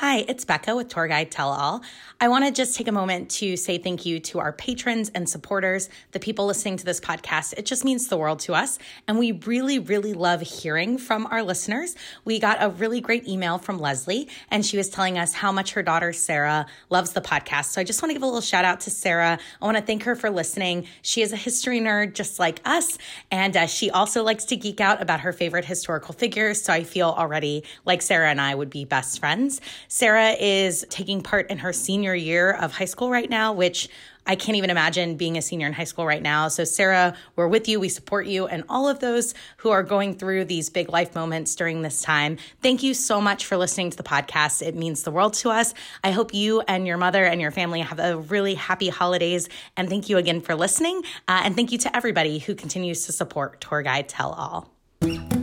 [0.00, 1.82] Hi, it's Becca with Tour Guide Tell All.
[2.22, 5.28] I want to just take a moment to say thank you to our patrons and
[5.28, 7.52] supporters, the people listening to this podcast.
[7.58, 8.78] It just means the world to us.
[9.06, 11.96] And we really, really love hearing from our listeners.
[12.24, 15.72] We got a really great email from Leslie, and she was telling us how much
[15.72, 17.66] her daughter, Sarah, loves the podcast.
[17.66, 19.38] So I just want to give a little shout out to Sarah.
[19.60, 20.86] I want to thank her for listening.
[21.02, 22.96] She is a history nerd just like us,
[23.30, 26.62] and uh, she also likes to geek out about her favorite historical figures.
[26.62, 29.60] So I feel already like Sarah and I would be best friends.
[29.92, 33.88] Sarah is taking part in her senior year of high school right now, which
[34.24, 36.46] I can't even imagine being a senior in high school right now.
[36.46, 37.80] So, Sarah, we're with you.
[37.80, 41.56] We support you and all of those who are going through these big life moments
[41.56, 42.36] during this time.
[42.62, 44.62] Thank you so much for listening to the podcast.
[44.64, 45.74] It means the world to us.
[46.04, 49.48] I hope you and your mother and your family have a really happy holidays.
[49.76, 51.02] And thank you again for listening.
[51.26, 55.39] Uh, and thank you to everybody who continues to support Tour Guide Tell All.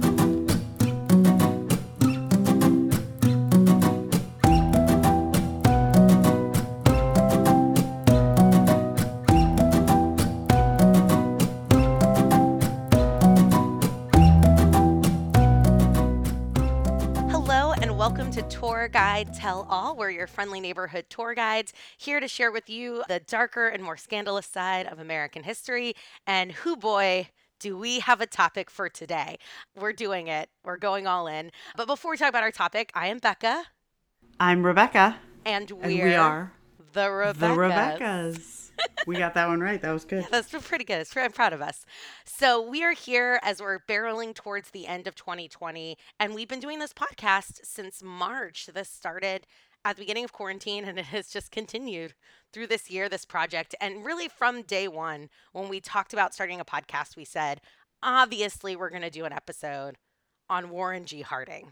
[18.44, 19.96] Tour Guide Tell All.
[19.96, 23.98] We're your friendly neighborhood tour guides here to share with you the darker and more
[23.98, 25.96] scandalous side of American history.
[26.26, 29.38] And who boy, do we have a topic for today?
[29.76, 30.50] We're doing it.
[30.64, 31.52] We're going all in.
[31.76, 33.66] But before we talk about our topic, I am Becca.
[34.40, 35.18] I'm Rebecca.
[35.46, 36.54] And, and we are
[36.94, 37.34] the.
[37.38, 38.57] The Rebeccas
[39.08, 39.82] we got that one right.
[39.82, 40.24] That was good.
[40.24, 41.08] Yeah, that's pretty good.
[41.16, 41.86] I'm proud of us.
[42.26, 46.60] So we are here as we're barreling towards the end of 2020, and we've been
[46.60, 48.70] doing this podcast since March.
[48.74, 49.48] This started
[49.86, 52.14] at the beginning of quarantine, and it has just continued
[52.52, 53.74] through this year, this project.
[53.80, 57.62] And really, from day one, when we talked about starting a podcast, we said,
[58.04, 59.96] obviously, we're going to do an episode
[60.50, 61.22] on Warren G.
[61.22, 61.72] Harding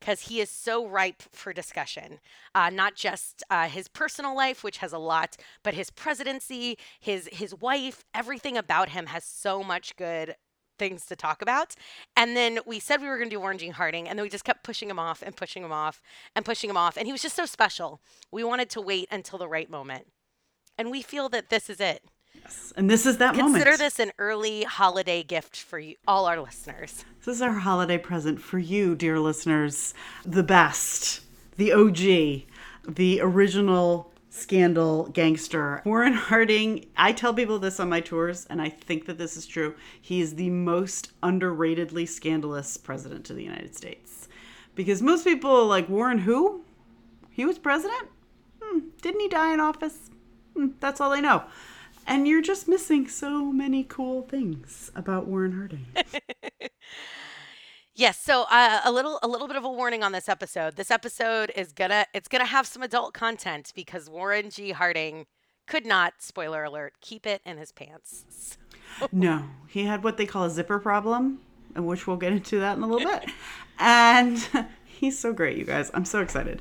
[0.00, 2.18] because he is so ripe for discussion.
[2.54, 7.28] Uh, not just uh, his personal life, which has a lot, but his presidency, his
[7.32, 10.36] his wife, everything about him has so much good
[10.78, 11.74] things to talk about.
[12.16, 13.68] And then we said we were going to do Warren G.
[13.68, 16.02] Harding, and then we just kept pushing him off and pushing him off
[16.34, 16.96] and pushing him off.
[16.96, 18.00] And he was just so special.
[18.30, 20.06] We wanted to wait until the right moment.
[20.78, 22.02] And we feel that this is it.
[22.42, 22.72] Yes.
[22.76, 23.64] And this is that Consider moment.
[23.64, 27.04] Consider this an early holiday gift for you, all our listeners.
[27.24, 29.94] This is our holiday present for you, dear listeners.
[30.24, 31.20] The best,
[31.56, 32.44] the OG,
[32.88, 35.80] the original scandal gangster.
[35.84, 39.46] Warren Harding, I tell people this on my tours, and I think that this is
[39.46, 39.74] true.
[40.00, 44.28] He is the most underratedly scandalous president of the United States.
[44.74, 46.60] Because most people like Warren, who?
[47.30, 48.08] He was president?
[48.62, 50.10] Hmm, didn't he die in office?
[50.54, 51.44] Hmm, that's all they know.
[52.06, 55.86] And you're just missing so many cool things about Warren Harding.
[57.98, 60.76] Yes, so uh, a little a little bit of a warning on this episode.
[60.76, 64.72] This episode is gonna it's gonna have some adult content because Warren G.
[64.72, 65.24] Harding
[65.66, 68.58] could not, spoiler alert, keep it in his pants.
[69.10, 71.40] no, he had what they call a zipper problem,
[71.74, 73.30] and which we'll get into that in a little bit.
[73.78, 74.46] And
[74.84, 75.90] he's so great, you guys.
[75.94, 76.60] I'm so excited.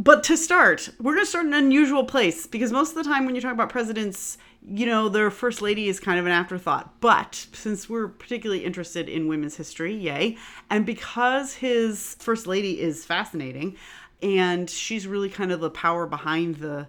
[0.00, 3.04] But to start, we're going to start in an unusual place because most of the
[3.04, 6.32] time when you talk about presidents, you know, their first lady is kind of an
[6.32, 6.98] afterthought.
[7.02, 10.38] But since we're particularly interested in women's history, yay,
[10.70, 13.76] and because his first lady is fascinating
[14.22, 16.86] and she's really kind of the power behind the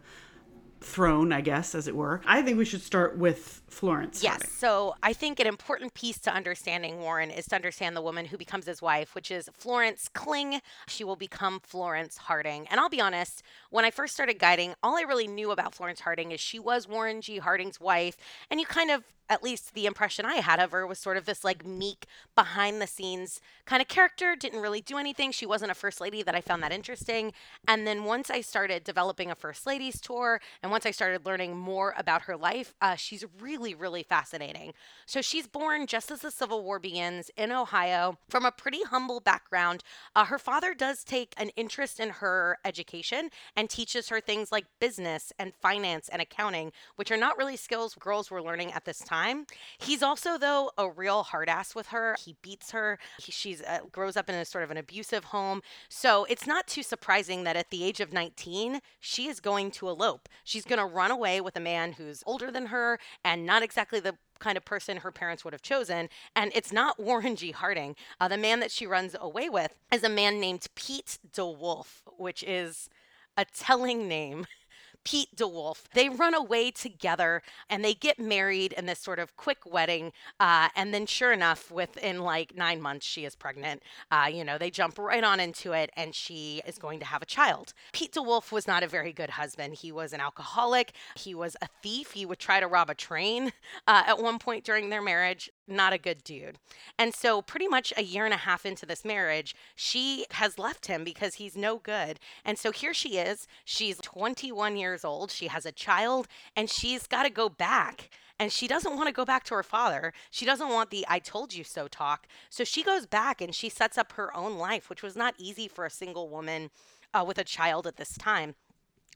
[0.82, 4.24] throne, I guess, as it were, I think we should start with Florence.
[4.24, 4.52] Yes.
[4.52, 8.38] So I think an important piece to understanding Warren is to understand the woman who
[8.38, 10.60] becomes his wife, which is Florence Kling.
[10.88, 12.68] She will become Florence Harding.
[12.70, 16.02] And I'll be honest, when I first started guiding, all I really knew about Florence
[16.02, 17.38] Harding is she was Warren G.
[17.38, 18.18] Harding's wife.
[18.50, 21.26] And you kind of at least the impression I had of her was sort of
[21.26, 22.06] this like meek,
[22.36, 25.32] behind the scenes kind of character, didn't really do anything.
[25.32, 27.32] She wasn't a first lady that I found that interesting.
[27.66, 31.58] And then once I started developing a first ladies tour and once I started learning
[31.58, 34.74] more about her life, uh, she's really, really fascinating.
[35.06, 39.22] So she's born just as the Civil War begins in Ohio from a pretty humble
[39.22, 39.82] background.
[40.14, 44.66] Uh, her father does take an interest in her education and teaches her things like
[44.82, 49.00] business and finance and accounting, which are not really skills girls were learning at this
[49.00, 49.46] time time.
[49.80, 52.16] He's also, though, a real hard ass with her.
[52.24, 53.00] He beats her.
[53.20, 55.62] He, she's uh, grows up in a sort of an abusive home.
[55.90, 59.90] So it's not too surprising that at the age of 19, she is going to
[59.90, 60.30] elope.
[60.44, 64.00] She's going to run away with a man who's older than her and not exactly
[64.00, 66.10] the kind of person her parents would have chosen.
[66.36, 67.52] And it's not Warren G.
[67.52, 67.96] Harding.
[68.20, 72.44] Uh, the man that she runs away with is a man named Pete DeWolf, which
[72.44, 72.90] is
[73.38, 74.48] a telling name.
[75.04, 75.84] Pete DeWolf.
[75.94, 80.14] They run away together and they get married in this sort of quick wedding.
[80.40, 83.84] Uh, and then, sure enough, within like nine months, she is pregnant.
[84.12, 87.22] Uh, you know, they jump right on into it and she is going to have
[87.22, 87.74] a child.
[87.94, 89.76] Pete DeWolf was not a very good husband.
[89.76, 92.12] He was an alcoholic, he was a thief.
[92.12, 93.52] He would try to rob a train
[93.88, 95.50] uh, at one point during their marriage.
[95.68, 96.58] Not a good dude.
[96.98, 100.88] And so, pretty much a year and a half into this marriage, she has left
[100.88, 102.20] him because he's no good.
[102.44, 103.48] And so, here she is.
[103.64, 105.32] She's 21 years old.
[105.32, 108.10] She has a child and she's got to go back.
[108.40, 110.14] And she doesn't want to go back to her father.
[110.32, 112.26] She doesn't want the I told you so talk.
[112.50, 115.68] So she goes back and she sets up her own life, which was not easy
[115.68, 116.72] for a single woman
[117.14, 118.56] uh, with a child at this time.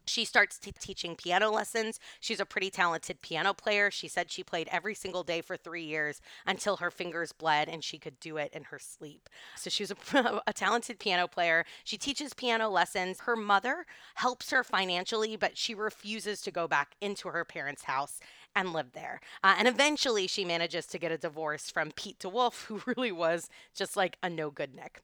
[0.05, 1.99] She starts t- teaching piano lessons.
[2.19, 3.91] She's a pretty talented piano player.
[3.91, 7.83] She said she played every single day for three years until her fingers bled and
[7.83, 9.29] she could do it in her sleep.
[9.55, 11.65] So she a, a talented piano player.
[11.83, 13.21] She teaches piano lessons.
[13.21, 13.85] Her mother
[14.15, 18.19] helps her financially, but she refuses to go back into her parents' house
[18.55, 19.19] and live there.
[19.43, 23.49] Uh, and eventually she manages to get a divorce from Pete DeWolf, who really was
[23.73, 25.01] just like a no good Nick.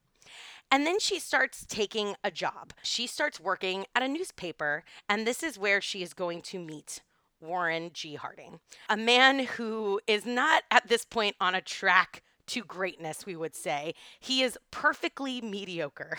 [0.72, 2.72] And then she starts taking a job.
[2.82, 7.02] She starts working at a newspaper, and this is where she is going to meet
[7.42, 8.14] Warren G.
[8.14, 8.58] Harding,
[8.88, 13.54] a man who is not at this point on a track to greatness, we would
[13.54, 13.94] say.
[14.18, 16.18] He is perfectly mediocre.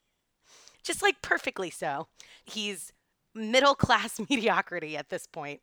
[0.82, 2.08] Just like perfectly so.
[2.46, 2.94] He's
[3.34, 5.60] middle class mediocrity at this point.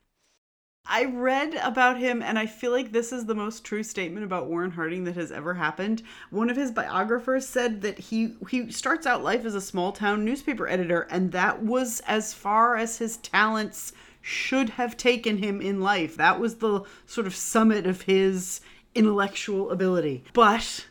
[0.85, 4.47] I read about him, and I feel like this is the most true statement about
[4.47, 6.03] Warren Harding that has ever happened.
[6.29, 10.23] One of his biographers said that he he starts out life as a small town
[10.23, 15.81] newspaper editor, and that was as far as his talents should have taken him in
[15.81, 16.15] life.
[16.17, 18.61] That was the sort of summit of his
[18.93, 20.23] intellectual ability.
[20.33, 20.87] But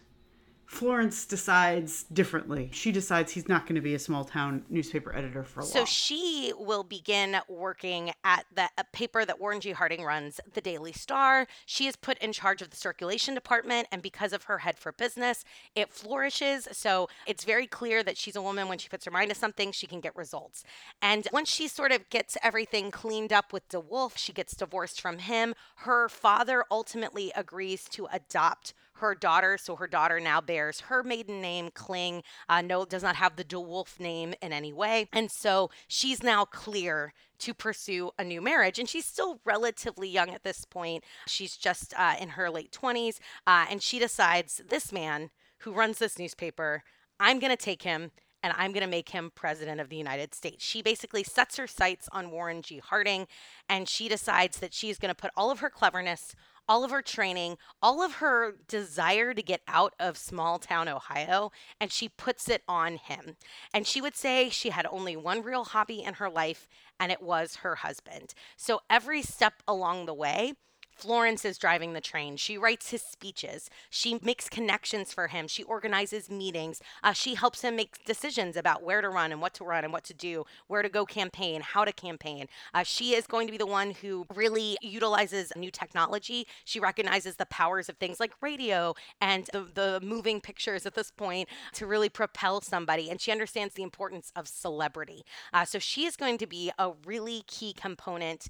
[0.73, 2.71] Florence decides differently.
[2.73, 5.71] She decides he's not going to be a small town newspaper editor for a while.
[5.71, 9.73] So she will begin working at the a paper that Warren G.
[9.73, 11.47] Harding runs, the Daily Star.
[11.67, 14.93] She is put in charge of the circulation department, and because of her head for
[14.93, 16.67] business, it flourishes.
[16.73, 19.73] So it's very clear that she's a woman when she puts her mind to something,
[19.73, 20.65] she can get results.
[21.03, 25.19] And once she sort of gets everything cleaned up with DeWolf, she gets divorced from
[25.19, 25.55] him.
[25.77, 29.59] Her father ultimately agrees to adopt her daughter.
[29.59, 32.23] So her daughter now bears her maiden name, Kling.
[32.49, 35.09] Uh, no, does not have the DeWolf name in any way.
[35.13, 38.79] And so she's now clear to pursue a new marriage.
[38.79, 41.05] And she's still relatively young at this point.
[41.27, 43.19] She's just uh, in her late 20s.
[43.47, 46.83] Uh, and she decides this man who runs this newspaper,
[47.21, 48.13] I'm going to take him
[48.43, 50.65] and I'm going to make him president of the United States.
[50.65, 52.79] She basically sets her sights on Warren G.
[52.79, 53.27] Harding
[53.69, 56.35] and she decides that she's going to put all of her cleverness,
[56.69, 61.51] all of her training, all of her desire to get out of small town Ohio,
[61.81, 63.37] and she puts it on him.
[63.75, 66.69] And she would say she had only one real hobby in her life,
[66.99, 68.35] and it was her husband.
[68.57, 70.55] So every step along the way,
[71.03, 72.37] Florence is driving the train.
[72.37, 73.69] She writes his speeches.
[73.91, 75.49] She makes connections for him.
[75.49, 76.81] She organizes meetings.
[77.03, 79.93] Uh, she helps him make decisions about where to run and what to run and
[79.93, 82.47] what to do, where to go campaign, how to campaign.
[82.73, 86.47] Uh, she is going to be the one who really utilizes new technology.
[86.65, 91.11] She recognizes the powers of things like radio and the, the moving pictures at this
[91.11, 93.11] point to really propel somebody.
[93.11, 95.25] And she understands the importance of celebrity.
[95.53, 98.47] Uh, so she is going to be a really key component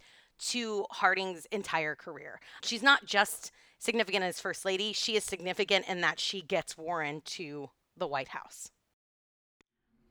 [0.49, 2.41] to Harding's entire career.
[2.63, 7.23] She's not just significant as First Lady, she is significant in that she gets Warren
[7.27, 8.71] to the White House.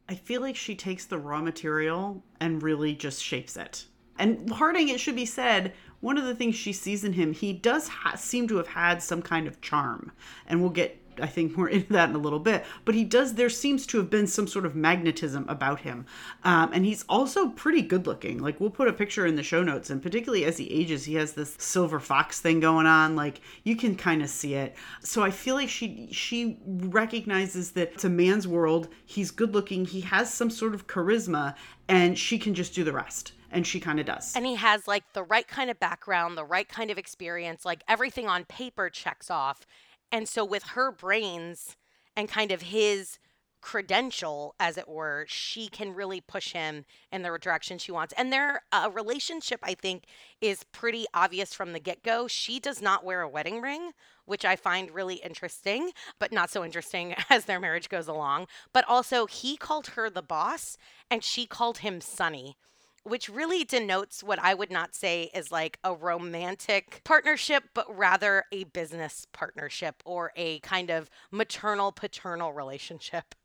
[0.10, 3.86] I feel like she takes the raw material and really just shapes it.
[4.20, 7.54] And Harding, it should be said, one of the things she sees in him, he
[7.54, 10.12] does ha- seem to have had some kind of charm.
[10.48, 12.66] And we'll get, I think, more into that in a little bit.
[12.86, 16.06] But he does, there seems to have been some sort of magnetism about him.
[16.44, 18.40] Um, and he's also pretty good looking.
[18.40, 19.90] Like, we'll put a picture in the show notes.
[19.90, 23.16] And particularly as he ages, he has this silver fox thing going on.
[23.16, 24.76] Like, you can kind of see it.
[25.02, 28.88] So I feel like she, she recognizes that it's a man's world.
[29.06, 29.86] He's good looking.
[29.86, 31.56] He has some sort of charisma.
[31.88, 34.36] And she can just do the rest and she kind of does.
[34.36, 37.84] And he has like the right kind of background, the right kind of experience, like
[37.88, 39.66] everything on paper checks off.
[40.12, 41.78] And so with her brains
[42.16, 43.20] and kind of his
[43.62, 48.14] credential as it were she can really push him in the direction she wants.
[48.18, 50.06] And their uh, relationship i think
[50.42, 52.28] is pretty obvious from the get-go.
[52.28, 53.92] She does not wear a wedding ring
[54.26, 58.48] which i find really interesting but not so interesting as their marriage goes along.
[58.74, 60.76] But also he called her the boss
[61.10, 62.58] and she called him sonny
[63.04, 68.44] which really denotes what I would not say is like a romantic partnership, but rather
[68.52, 73.36] a business partnership or a kind of maternal paternal relationship.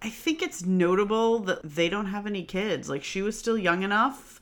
[0.00, 2.88] I think it's notable that they don't have any kids.
[2.88, 4.40] Like she was still young enough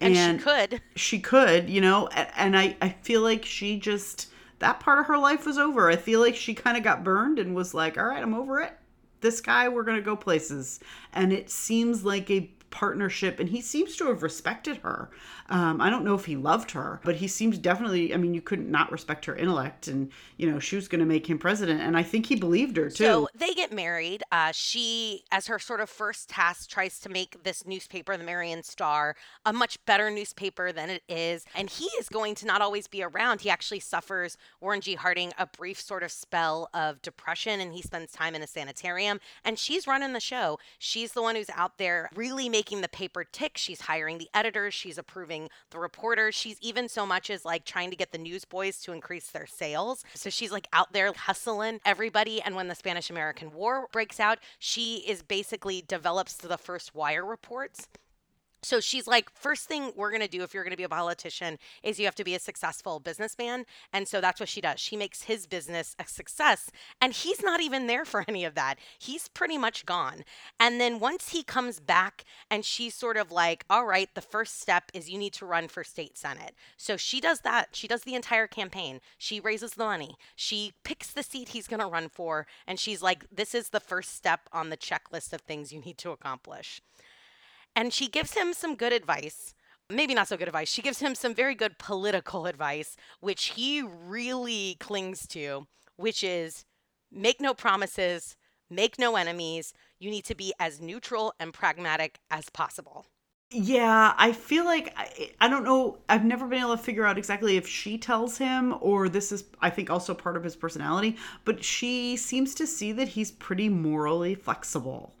[0.00, 0.82] And, and she could.
[0.94, 5.18] She could, you know, and I, I feel like she just, that part of her
[5.18, 5.90] life was over.
[5.90, 8.60] I feel like she kind of got burned and was like, all right, I'm over
[8.60, 8.72] it.
[9.20, 10.80] This guy, we're going to go places.
[11.12, 15.10] And it seems like a partnership and he seems to have respected her
[15.48, 18.40] um, i don't know if he loved her but he seems definitely i mean you
[18.40, 21.80] couldn't not respect her intellect and you know she was going to make him president
[21.80, 23.04] and i think he believed her too.
[23.04, 27.42] so they get married uh, she as her sort of first task tries to make
[27.44, 32.08] this newspaper the marion star a much better newspaper than it is and he is
[32.08, 33.40] going to not always be around.
[33.40, 34.94] He actually suffers warren g.
[34.94, 39.20] Harding a brief sort of spell of depression and he spends time in a sanitarium
[39.44, 40.58] and she's running the show.
[40.78, 43.58] She's the one who's out there really making the paper tick.
[43.58, 45.35] She's hiring the editors, she's approving
[45.70, 46.34] the reporters.
[46.34, 50.04] She's even so much as like trying to get the newsboys to increase their sales.
[50.14, 52.40] So she's like out there hustling everybody.
[52.40, 57.24] And when the Spanish American War breaks out, she is basically develops the first wire
[57.24, 57.88] reports
[58.66, 60.88] so she's like, first thing we're going to do if you're going to be a
[60.88, 63.64] politician is you have to be a successful businessman.
[63.92, 64.80] And so that's what she does.
[64.80, 66.68] She makes his business a success.
[67.00, 68.80] And he's not even there for any of that.
[68.98, 70.24] He's pretty much gone.
[70.58, 74.60] And then once he comes back and she's sort of like, all right, the first
[74.60, 76.56] step is you need to run for state senate.
[76.76, 77.68] So she does that.
[77.70, 79.00] She does the entire campaign.
[79.16, 80.16] She raises the money.
[80.34, 82.48] She picks the seat he's going to run for.
[82.66, 85.98] And she's like, this is the first step on the checklist of things you need
[85.98, 86.82] to accomplish.
[87.76, 89.54] And she gives him some good advice.
[89.90, 90.68] Maybe not so good advice.
[90.68, 95.66] She gives him some very good political advice, which he really clings to,
[95.96, 96.64] which is
[97.12, 98.34] make no promises,
[98.70, 99.74] make no enemies.
[100.00, 103.06] You need to be as neutral and pragmatic as possible.
[103.50, 105.98] Yeah, I feel like I, I don't know.
[106.08, 109.44] I've never been able to figure out exactly if she tells him or this is,
[109.60, 111.16] I think, also part of his personality.
[111.44, 115.14] But she seems to see that he's pretty morally flexible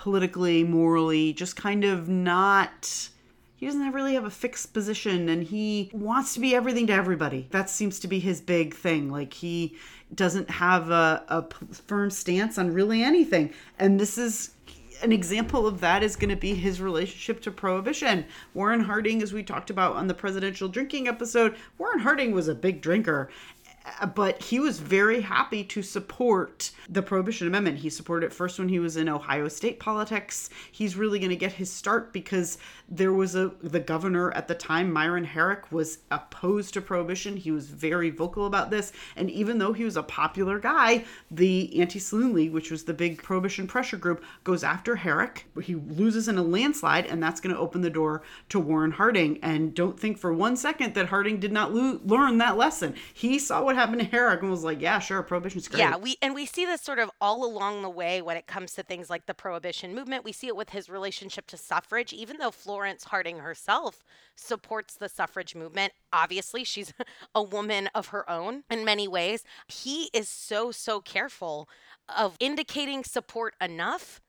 [0.00, 3.10] politically, morally, just kind of not
[3.54, 7.46] he doesn't really have a fixed position and he wants to be everything to everybody.
[7.50, 9.10] That seems to be his big thing.
[9.10, 9.76] Like he
[10.14, 11.46] doesn't have a,
[11.86, 13.52] firm stance on really anything.
[13.78, 14.52] And this is
[15.02, 18.24] an example of that is going to be his relationship to prohibition.
[18.54, 22.54] Warren Harding, as we talked about on the presidential drinking episode, Warren Harding was a
[22.54, 23.28] big drinker
[23.84, 27.78] Uh, but he was very happy to support the Prohibition Amendment.
[27.78, 30.50] He supported it first when he was in Ohio State politics.
[30.70, 32.58] He's really going to get his start because
[32.88, 37.36] there was a the governor at the time, Myron Herrick, was opposed to prohibition.
[37.36, 41.80] He was very vocal about this, and even though he was a popular guy, the
[41.80, 45.46] Anti-Saloon League, which was the big prohibition pressure group, goes after Herrick.
[45.62, 49.38] He loses in a landslide, and that's going to open the door to Warren Harding.
[49.42, 52.94] And don't think for one second that Harding did not lo- learn that lesson.
[53.14, 55.78] He saw what happened to Herrick and was like, yeah, sure, prohibition's great.
[55.78, 58.74] Yeah, we and we see this sort of all along the way when it comes
[58.74, 60.24] to things like the prohibition movement.
[60.24, 64.02] We see it with his relationship to suffrage, even though Florence Harding herself
[64.34, 65.92] supports the suffrage movement.
[66.12, 66.92] Obviously, she's
[67.34, 69.44] a woman of her own in many ways.
[69.68, 71.68] He is so, so careful
[72.08, 74.20] of indicating support enough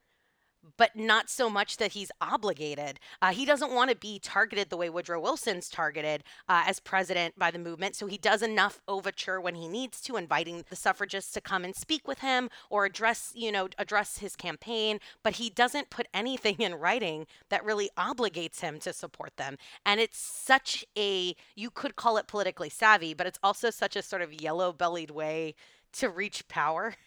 [0.78, 3.00] but not so much that he's obligated.
[3.22, 7.38] Uh, he doesn't want to be targeted the way Woodrow Wilson's targeted uh, as president
[7.38, 7.96] by the movement.
[7.96, 11.76] So he does enough overture when he needs to, inviting the suffragists to come and
[11.76, 15.00] speak with him or address, you know, address his campaign.
[15.24, 19.58] But he doesn't put anything in writing that really obligates him to support them.
[19.86, 24.02] And it's such a, you could call it politically savvy, but it's also such a
[24.02, 25.56] sort of yellow bellied way
[25.94, 26.96] to reach power.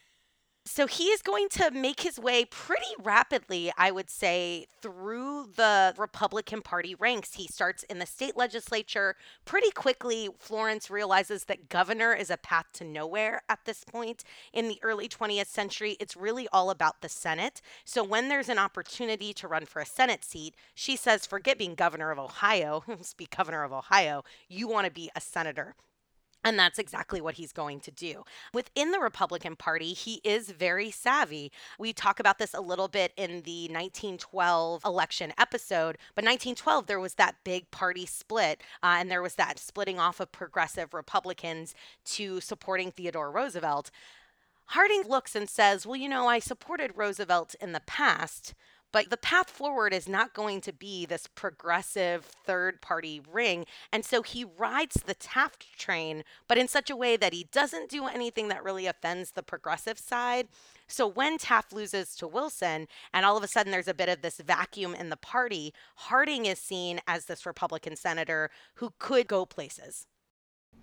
[0.66, 5.94] So he is going to make his way pretty rapidly, I would say, through the
[5.98, 7.34] Republican Party ranks.
[7.34, 9.14] He starts in the state legislature.
[9.44, 14.24] Pretty quickly, Florence realizes that governor is a path to nowhere at this point.
[14.54, 17.60] In the early 20th century, it's really all about the Senate.
[17.84, 21.74] So when there's an opportunity to run for a Senate seat, she says, forget being
[21.74, 22.84] governor of Ohio,
[23.18, 25.74] be governor of Ohio, you want to be a senator.
[26.44, 28.24] And that's exactly what he's going to do.
[28.52, 31.50] Within the Republican Party, he is very savvy.
[31.78, 37.00] We talk about this a little bit in the 1912 election episode, but 1912, there
[37.00, 41.74] was that big party split, uh, and there was that splitting off of progressive Republicans
[42.04, 43.90] to supporting Theodore Roosevelt.
[44.66, 48.54] Harding looks and says, Well, you know, I supported Roosevelt in the past,
[48.94, 53.66] but the path forward is not going to be this progressive third party ring.
[53.92, 57.90] And so he rides the Taft train, but in such a way that he doesn't
[57.90, 60.46] do anything that really offends the progressive side.
[60.86, 64.22] So when Taft loses to Wilson, and all of a sudden there's a bit of
[64.22, 69.44] this vacuum in the party, Harding is seen as this Republican senator who could go
[69.44, 70.06] places.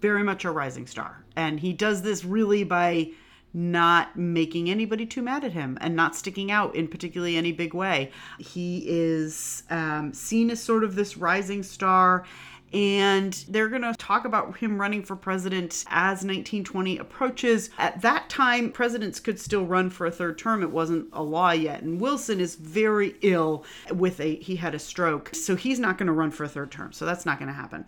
[0.01, 1.23] Very much a rising star.
[1.37, 3.11] And he does this really by
[3.53, 7.73] not making anybody too mad at him and not sticking out in particularly any big
[7.73, 8.11] way.
[8.37, 12.25] He is um, seen as sort of this rising star
[12.73, 17.69] and they're going to talk about him running for president as 1920 approaches.
[17.77, 20.63] At that time, presidents could still run for a third term.
[20.63, 21.81] It wasn't a law yet.
[21.81, 25.35] And Wilson is very ill with a, he had a stroke.
[25.35, 26.93] So he's not going to run for a third term.
[26.93, 27.85] So that's not going to happen.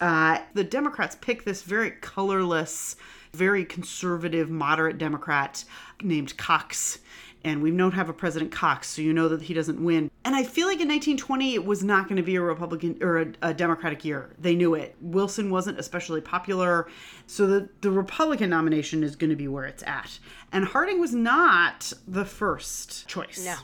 [0.00, 2.96] Uh, the Democrats pick this very colorless,
[3.34, 5.64] very conservative, moderate Democrat
[6.02, 6.98] named Cox
[7.44, 10.10] and we don't have a President Cox, so you know that he doesn't win.
[10.24, 13.18] And I feel like in 1920 it was not going to be a Republican or
[13.18, 14.30] a, a, Democratic year.
[14.38, 14.96] They knew it.
[15.00, 16.88] Wilson wasn't especially popular,
[17.26, 20.18] so the the Republican nomination is going to be where it's at.
[20.52, 23.44] And Harding was not the first choice.
[23.44, 23.56] No.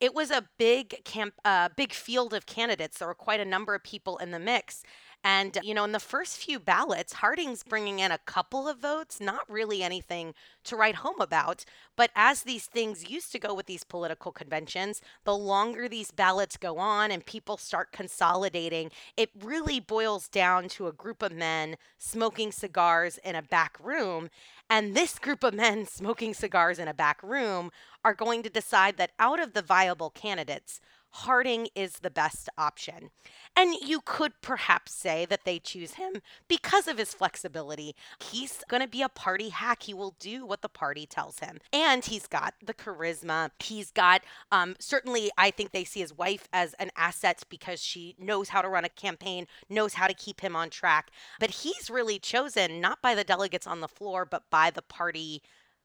[0.00, 2.98] It was a big camp, uh, big field of candidates.
[2.98, 4.82] There were quite a number of people in the mix,
[5.22, 9.20] and, you know, in the first few ballots, Harding's bringing in a couple of votes,
[9.20, 10.34] not really anything
[10.64, 11.64] to write home about.
[11.94, 16.56] But as these things used to go with these political conventions, the longer these ballots
[16.56, 21.76] go on and people start consolidating, it really boils down to a group of men
[21.98, 24.30] smoking cigars in a back room.
[24.70, 27.70] And this group of men smoking cigars in a back room
[28.02, 30.80] are going to decide that out of the viable candidates,
[31.12, 33.10] Harding is the best option.
[33.56, 37.96] And you could perhaps say that they choose him because of his flexibility.
[38.20, 39.82] He's going to be a party hack.
[39.82, 41.58] He will do what the party tells him.
[41.72, 43.50] And he's got the charisma.
[43.58, 48.14] He's got, um, certainly, I think they see his wife as an asset because she
[48.18, 51.10] knows how to run a campaign, knows how to keep him on track.
[51.40, 55.42] But he's really chosen not by the delegates on the floor, but by the party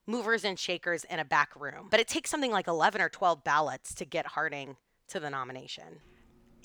[0.07, 1.87] movers and shakers in a back room.
[1.89, 4.77] But it takes something like 11 or 12 ballots to get Harding
[5.09, 6.01] to the nomination.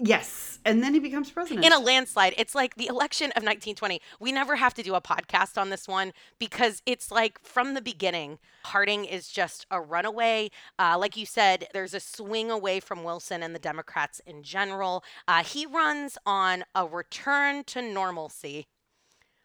[0.02, 0.58] Yes.
[0.64, 1.64] And then he becomes president.
[1.64, 2.34] In a landslide.
[2.38, 4.00] It's like the election of 1920.
[4.18, 7.82] We never have to do a podcast on this one because it's like from the
[7.82, 10.50] beginning, Harding is just a runaway.
[10.78, 15.04] Uh, like you said, there's a swing away from Wilson and the Democrats in general.
[15.28, 18.66] Uh, he runs on a return to normalcy,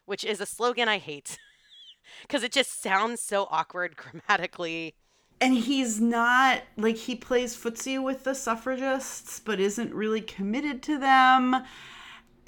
[0.06, 1.38] which is a slogan I hate
[2.22, 4.94] because it just sounds so awkward grammatically
[5.40, 10.98] and he's not like he plays footsie with the suffragists but isn't really committed to
[10.98, 11.64] them.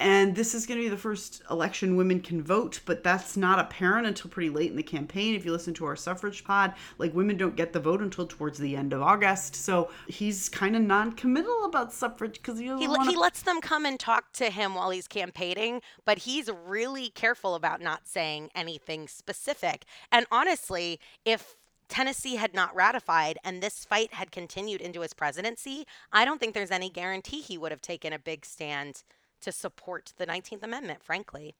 [0.01, 3.59] And this is going to be the first election women can vote but that's not
[3.59, 5.35] apparent until pretty late in the campaign.
[5.35, 8.57] If you listen to our suffrage pod like women don't get the vote until towards
[8.57, 9.55] the end of august.
[9.55, 13.11] So he's kind of non-committal about suffrage because he, he, wanna...
[13.11, 17.53] he lets them come and talk to him while he's campaigning but he's really careful
[17.53, 19.85] about not saying anything specific.
[20.11, 21.55] And honestly if
[21.89, 26.53] Tennessee had not ratified and this fight had continued into his presidency, I don't think
[26.53, 29.03] there's any guarantee he would have taken a big stand
[29.41, 31.55] to support the 19th Amendment, frankly.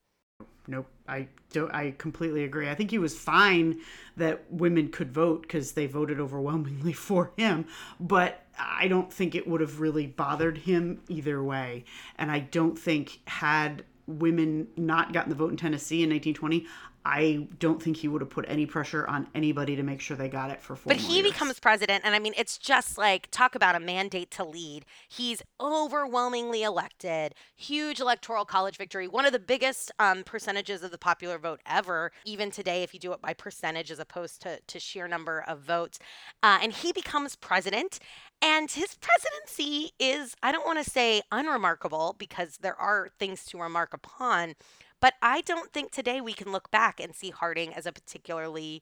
[0.67, 1.73] Nope, I don't.
[1.73, 2.69] I completely agree.
[2.69, 3.79] I think he was fine
[4.17, 7.65] that women could vote because they voted overwhelmingly for him,
[7.99, 11.85] but I don't think it would have really bothered him either way.
[12.17, 16.65] And I don't think had women not gotten the vote in Tennessee in 1920,
[17.09, 20.29] I don't think he would have put any pressure on anybody to make sure they
[20.29, 20.93] got it for four.
[20.93, 21.31] But he years.
[21.31, 24.85] becomes president, and I mean, it's just like talk about a mandate to lead.
[25.07, 30.99] He's overwhelmingly elected, huge electoral college victory, one of the biggest um, percentages of the
[30.99, 32.11] popular vote ever.
[32.25, 35.61] Even today, if you do it by percentage as opposed to to sheer number of
[35.61, 35.97] votes,
[36.43, 37.97] uh, and he becomes president.
[38.41, 43.59] And his presidency is, I don't want to say unremarkable because there are things to
[43.59, 44.55] remark upon,
[45.01, 48.81] but I don't think today we can look back and see Harding as a particularly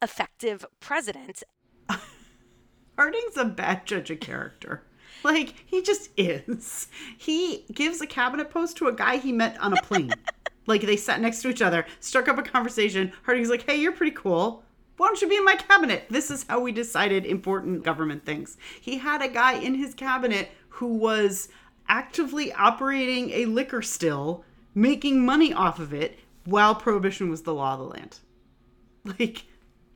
[0.00, 1.42] effective president.
[2.98, 4.82] Harding's a bad judge of character.
[5.22, 6.88] Like, he just is.
[7.16, 10.12] He gives a cabinet post to a guy he met on a plane.
[10.66, 13.12] like, they sat next to each other, struck up a conversation.
[13.22, 14.64] Harding's like, hey, you're pretty cool.
[14.96, 16.06] Why don't you be in my cabinet?
[16.10, 18.56] This is how we decided important government things.
[18.80, 21.48] He had a guy in his cabinet who was
[21.88, 27.74] actively operating a liquor still making money off of it while prohibition was the law
[27.74, 28.18] of the land.
[29.04, 29.44] Like,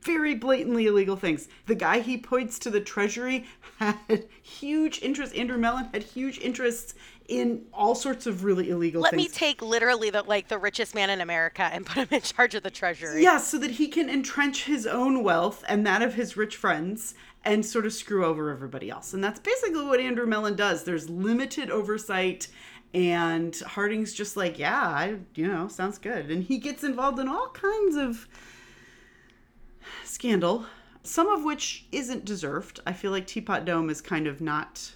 [0.01, 1.49] very blatantly illegal things.
[1.65, 3.45] The guy he points to the treasury
[3.77, 5.35] had huge interests.
[5.35, 6.93] Andrew Mellon had huge interests
[7.27, 9.23] in all sorts of really illegal Let things.
[9.23, 12.55] me take literally the like the richest man in America and put him in charge
[12.55, 13.21] of the treasury.
[13.21, 17.13] Yeah, so that he can entrench his own wealth and that of his rich friends
[17.43, 19.13] and sort of screw over everybody else.
[19.13, 20.85] And that's basically what Andrew Mellon does.
[20.85, 22.47] There's limited oversight
[22.93, 26.31] and Harding's just like, yeah, I, you know, sounds good.
[26.31, 28.27] And he gets involved in all kinds of
[30.03, 30.65] scandal,
[31.03, 32.79] some of which isn't deserved.
[32.85, 34.91] I feel like Teapot Dome is kind of not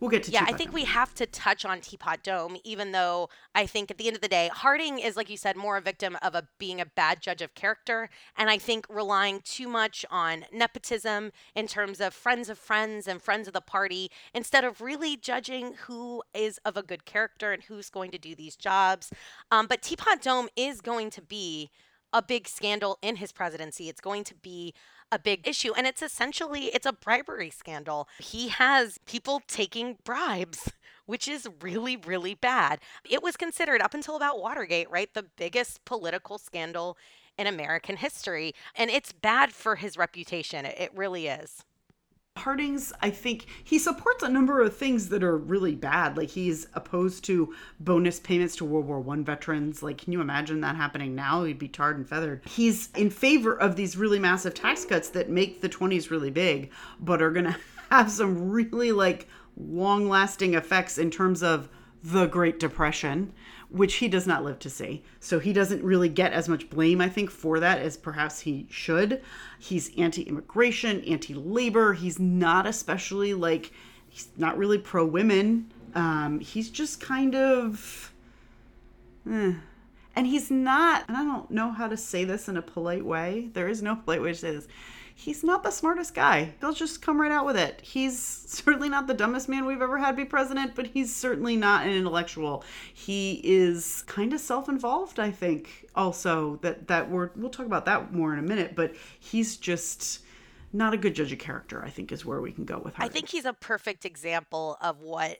[0.00, 0.74] We'll get to yeah, I think Dome.
[0.74, 4.22] we have to touch on Teapot Dome, even though I think at the end of
[4.22, 7.22] the day, Harding is, like you said, more a victim of a being a bad
[7.22, 12.48] judge of character, and I think relying too much on nepotism in terms of friends
[12.48, 16.82] of friends and friends of the party, instead of really judging who is of a
[16.82, 19.12] good character and who's going to do these jobs.
[19.50, 21.70] Um, but Teapot Dome is going to be
[22.12, 23.88] a big scandal in his presidency.
[23.88, 24.72] It's going to be
[25.14, 28.08] a big issue and it's essentially it's a bribery scandal.
[28.18, 30.72] He has people taking bribes
[31.06, 32.80] which is really really bad.
[33.08, 36.98] It was considered up until about Watergate, right, the biggest political scandal
[37.38, 40.66] in American history and it's bad for his reputation.
[40.66, 41.64] It, really is.
[42.36, 46.16] Harding's, I think, he supports a number of things that are really bad.
[46.16, 49.84] Like he's opposed to bonus payments to World War One veterans.
[49.84, 51.44] Like, can you imagine that happening now?
[51.44, 52.42] He'd be tarred and feathered.
[52.44, 56.72] He's in favor of these really massive tax cuts that make the 20s really big,
[56.98, 57.56] but are going to
[57.90, 61.68] have some really like long lasting effects in terms of
[62.02, 63.32] the Great Depression,
[63.74, 65.02] which he does not live to see.
[65.18, 68.68] So he doesn't really get as much blame, I think, for that as perhaps he
[68.70, 69.20] should.
[69.58, 71.92] He's anti immigration, anti labor.
[71.92, 73.72] He's not especially like,
[74.08, 75.72] he's not really pro women.
[75.96, 78.12] Um, he's just kind of.
[79.28, 79.54] eh.
[80.16, 83.50] And he's not, and I don't know how to say this in a polite way.
[83.54, 84.68] There is no polite way to say this.
[85.16, 86.54] He's not the smartest guy.
[86.60, 87.80] He'll just come right out with it.
[87.82, 91.86] He's certainly not the dumbest man we've ever had be president, but he's certainly not
[91.86, 92.64] an intellectual.
[92.92, 95.86] He is kind of self-involved, I think.
[95.94, 100.20] Also, that that we're we'll talk about that more in a minute, but he's just
[100.72, 103.08] not a good judge of character, I think is where we can go with I
[103.08, 105.38] think he's a perfect example of what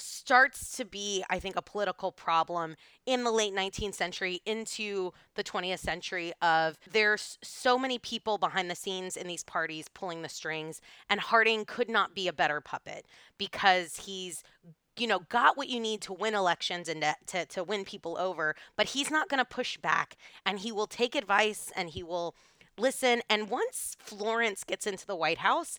[0.00, 5.44] starts to be, I think, a political problem in the late 19th century into the
[5.44, 10.28] 20th century of there's so many people behind the scenes in these parties pulling the
[10.28, 13.06] strings and Harding could not be a better puppet
[13.38, 14.42] because he's
[14.96, 18.18] you know got what you need to win elections and to, to, to win people
[18.18, 22.02] over but he's not going to push back and he will take advice and he
[22.02, 22.34] will
[22.78, 25.78] listen and once Florence gets into the White House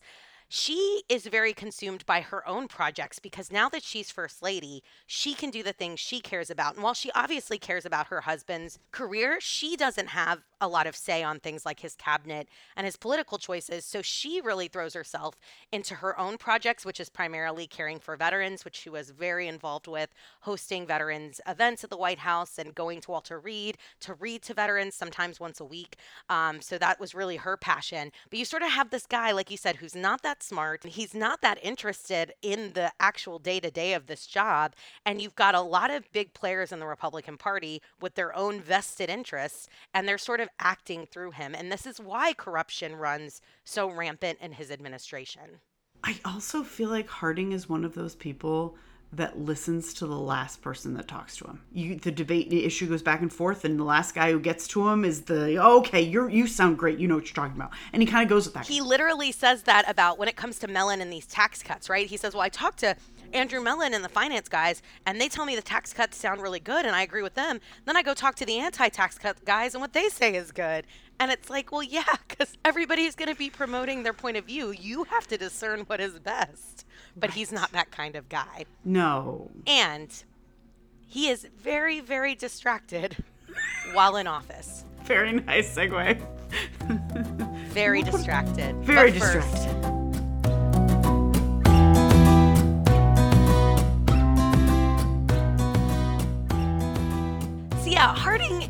[0.54, 5.34] she is very consumed by her own projects because now that she's first lady, she
[5.34, 6.74] can do the things she cares about.
[6.74, 10.96] And while she obviously cares about her husband's career, she doesn't have a lot of
[10.96, 13.86] say on things like his cabinet and his political choices.
[13.86, 15.36] So she really throws herself
[15.72, 19.88] into her own projects, which is primarily caring for veterans, which she was very involved
[19.88, 20.10] with,
[20.42, 24.54] hosting veterans events at the White House and going to Walter Reed to read to
[24.54, 25.96] veterans sometimes once a week.
[26.30, 28.12] Um, so that was really her passion.
[28.30, 30.84] But you sort of have this guy, like you said, who's not that smart.
[30.84, 34.76] He's not that interested in the actual day to day of this job.
[35.06, 38.62] And you've got a lot of big players in the Republican Party with their own
[38.62, 41.56] vested interests, and they're sort of acting through him.
[41.56, 45.60] And this is why corruption runs so rampant in his administration.
[46.04, 48.76] I also feel like Harding is one of those people
[49.14, 51.62] that listens to the last person that talks to him.
[51.74, 54.88] You, the debate issue goes back and forth, and the last guy who gets to
[54.88, 58.02] him is the okay, you're you sound great, you know what you're talking about, and
[58.02, 58.68] he kind of goes with that.
[58.68, 62.08] He literally says that about when it comes to Mellon and these tax cuts, right?
[62.08, 62.96] He says, "Well, I talked to
[63.34, 66.60] Andrew Mellon and the finance guys, and they tell me the tax cuts sound really
[66.60, 67.60] good, and I agree with them.
[67.86, 70.86] Then I go talk to the anti-tax cut guys, and what they say is good."
[71.22, 74.72] And it's like, well, yeah, because everybody's going to be promoting their point of view.
[74.72, 76.84] You have to discern what is best.
[77.16, 78.66] But he's not that kind of guy.
[78.84, 80.10] no, And
[81.06, 83.24] he is very, very distracted
[83.94, 84.84] while in office.
[85.04, 86.20] very nice segue.
[87.70, 88.76] Very distracted.
[88.78, 89.78] Very first- distracted.
[97.84, 98.70] So yeah, Harding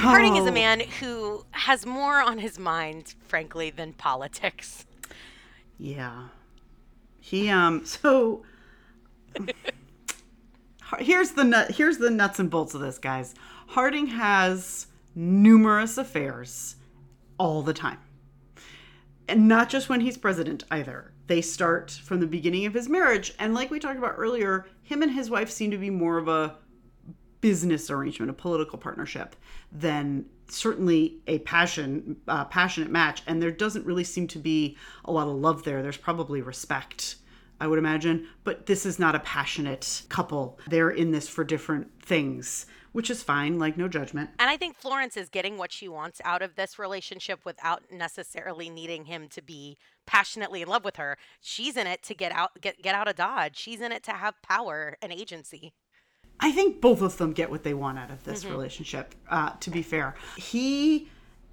[0.00, 0.48] Harding is Oh.
[0.48, 4.86] a man who has more on his mind, frankly, than politics.
[5.78, 6.28] Yeah.
[7.20, 8.42] He um so
[10.98, 13.34] here's the nut here's the nuts and bolts of this, guys.
[13.68, 16.76] Harding has numerous affairs
[17.38, 17.98] all the time.
[19.28, 21.12] And not just when he's president either.
[21.28, 25.02] They start from the beginning of his marriage and like we talked about earlier, him
[25.02, 26.56] and his wife seem to be more of a
[27.40, 29.36] business arrangement, a political partnership,
[29.72, 33.22] than certainly a passion, uh, passionate match.
[33.26, 35.82] And there doesn't really seem to be a lot of love there.
[35.82, 37.16] There's probably respect,
[37.60, 40.58] I would imagine, but this is not a passionate couple.
[40.68, 43.58] They're in this for different things, which is fine.
[43.58, 44.30] Like no judgment.
[44.38, 48.68] And I think Florence is getting what she wants out of this relationship without necessarily
[48.68, 51.16] needing him to be passionately in love with her.
[51.40, 53.56] She's in it to get out get get out of Dodge.
[53.56, 55.72] She's in it to have power and agency.
[56.40, 59.14] I think both of them get what they want out of this relationship.
[59.28, 61.08] Uh, to be fair, he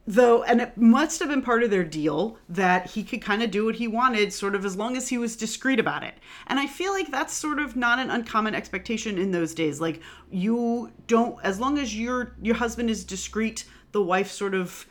[0.10, 3.52] though and it must have been part of their deal that he could kind of
[3.52, 6.14] do what he wanted sort of as long as he was discreet about it.
[6.48, 9.82] And i feel like that's sort of not an uncommon expectation in those days.
[9.82, 14.88] Like you don't as long as your your husband is discreet the wife sort of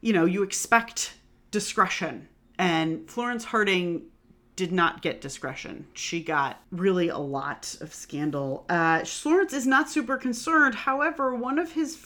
[0.00, 1.14] you know you expect
[1.50, 2.28] discretion.
[2.58, 4.02] And florence harding
[4.56, 5.86] did not get discretion.
[5.94, 8.64] She got really a lot of scandal.
[8.68, 10.74] Uh, Florence is not super concerned.
[10.74, 11.98] However, one of his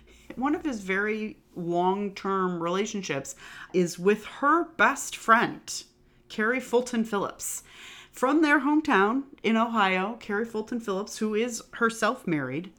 [0.36, 3.34] one of his very long-term relationships
[3.74, 5.84] is with her best friend,
[6.28, 7.62] Carrie Fulton Phillips.
[8.12, 12.72] From their hometown in Ohio, Carrie Fulton Phillips, who is herself married.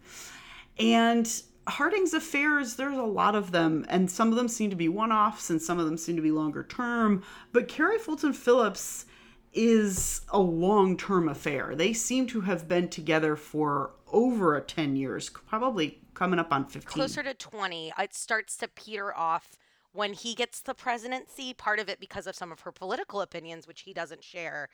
[0.77, 4.89] And Harding's affairs, there's a lot of them, and some of them seem to be
[4.89, 7.23] one offs and some of them seem to be longer term.
[7.51, 9.05] But Carrie Fulton Phillips
[9.53, 11.75] is a long term affair.
[11.75, 16.65] They seem to have been together for over a 10 years, probably coming up on
[16.65, 16.91] 15.
[16.91, 17.93] Closer to 20.
[17.97, 19.57] It starts to peter off
[19.93, 23.67] when he gets the presidency, part of it because of some of her political opinions,
[23.67, 24.69] which he doesn't share.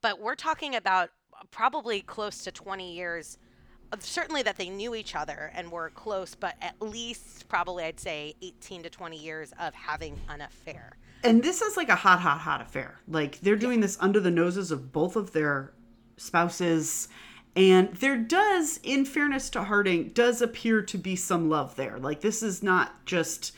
[0.00, 1.10] But we're talking about
[1.50, 3.38] probably close to 20 years.
[4.00, 8.34] Certainly that they knew each other and were close, but at least probably I'd say
[8.42, 10.96] 18 to 20 years of having an affair.
[11.24, 12.98] And this is like a hot, hot, hot affair.
[13.06, 15.72] Like they're doing this under the noses of both of their
[16.16, 17.08] spouses.
[17.54, 21.98] And there does, in fairness to Harding, does appear to be some love there.
[21.98, 23.52] Like this is not just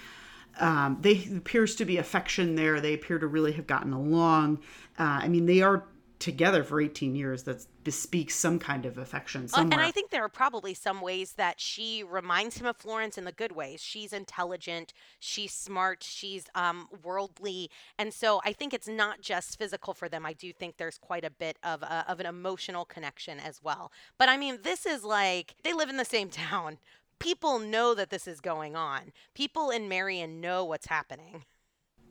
[0.60, 2.80] um, they appears to be affection there.
[2.80, 4.58] They appear to really have gotten along.
[4.98, 5.84] Uh, I mean, they are
[6.18, 9.78] together for 18 years that bespeaks some kind of affection somewhere.
[9.78, 13.24] and I think there are probably some ways that she reminds him of Florence in
[13.24, 13.80] the good ways.
[13.82, 19.94] She's intelligent, she's smart, she's um, worldly, and so I think it's not just physical
[19.94, 20.24] for them.
[20.24, 23.92] I do think there's quite a bit of a, of an emotional connection as well.
[24.18, 26.78] But I mean, this is like they live in the same town.
[27.18, 29.12] People know that this is going on.
[29.34, 31.44] People in Marion know what's happening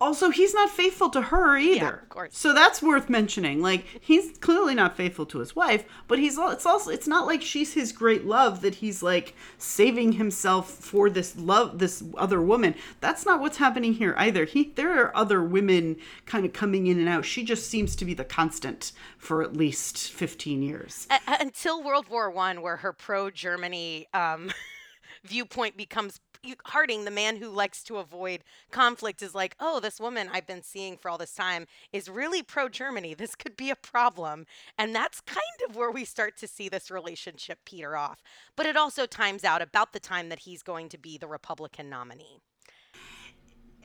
[0.02, 1.76] also he's not faithful to her either.
[1.76, 2.38] Yeah, of course.
[2.38, 3.62] So that's worth mentioning.
[3.62, 7.42] Like he's clearly not faithful to his wife, but he's it's also it's not like
[7.42, 12.76] she's his great love that he's like saving himself for this love this other woman.
[13.00, 14.46] That's not what's happening here either.
[14.46, 17.26] He there are other women kind of coming in and out.
[17.26, 21.08] She just seems to be the constant for at least 15 years.
[21.10, 24.52] Uh, until World War 1 where her pro Germany um
[25.24, 26.20] viewpoint becomes
[26.66, 30.64] Harding, the man who likes to avoid conflict, is like, oh, this woman I've been
[30.64, 33.16] seeing for all this time is really pro Germany.
[33.24, 34.46] This could be a problem.
[34.78, 38.22] And that's kind of where we start to see this relationship peter off.
[38.58, 41.90] But it also times out about the time that he's going to be the Republican
[41.90, 42.42] nominee.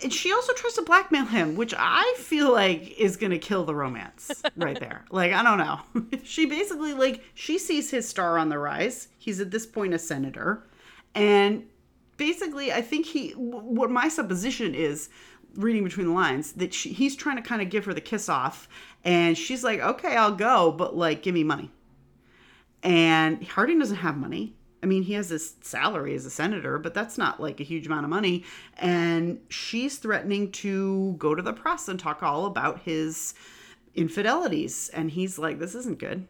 [0.02, 3.64] And she also tries to blackmail him, which I feel like is going to kill
[3.64, 5.04] the romance right there.
[5.10, 5.80] like, I don't know.
[6.24, 9.08] she basically, like, she sees his star on the rise.
[9.18, 10.64] He's at this point a senator.
[11.14, 11.64] And
[12.18, 15.08] basically, I think he, what my supposition is,
[15.54, 18.28] reading between the lines, that she, he's trying to kind of give her the kiss
[18.28, 18.68] off.
[19.04, 21.70] And she's like, okay, I'll go, but like, give me money.
[22.82, 24.54] And Harding doesn't have money.
[24.82, 27.86] I mean, he has his salary as a senator, but that's not like a huge
[27.86, 28.44] amount of money.
[28.76, 33.34] And she's threatening to go to the press and talk all about his
[33.96, 34.88] infidelities.
[34.90, 36.28] And he's like, this isn't good.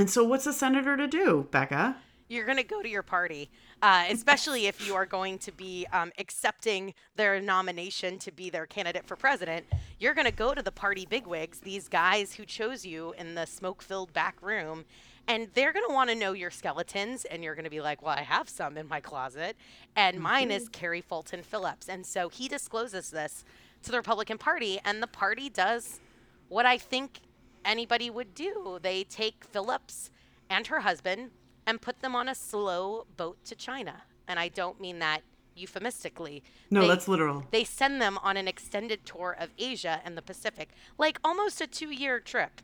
[0.00, 1.96] And so, what's a senator to do, Becca?
[2.28, 3.50] You're going to go to your party
[3.82, 8.66] uh, especially if you are going to be um, accepting their nomination to be their
[8.66, 9.66] candidate for president.
[9.98, 13.46] You're going to go to the party bigwigs, these guys who chose you in the
[13.46, 14.84] smoke filled back room,
[15.28, 17.24] and they're going to want to know your skeletons.
[17.26, 19.56] And you're going to be like, well, I have some in my closet.
[19.94, 20.22] And mm-hmm.
[20.22, 21.88] mine is Carrie Fulton Phillips.
[21.88, 23.44] And so he discloses this
[23.82, 26.00] to the Republican Party, and the party does
[26.48, 27.20] what I think
[27.64, 28.78] anybody would do.
[28.82, 30.10] They take Phillips
[30.50, 31.30] and her husband,
[31.68, 34.02] and put them on a slow boat to China.
[34.26, 35.20] And I don't mean that
[35.54, 36.42] euphemistically.
[36.70, 37.44] No, they, that's literal.
[37.50, 41.66] They send them on an extended tour of Asia and the Pacific, like almost a
[41.66, 42.62] two year trip.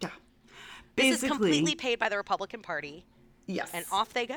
[0.00, 0.08] Yeah.
[0.96, 3.04] Basically, this is completely paid by the Republican Party.
[3.46, 3.70] Yes.
[3.74, 4.36] And off they go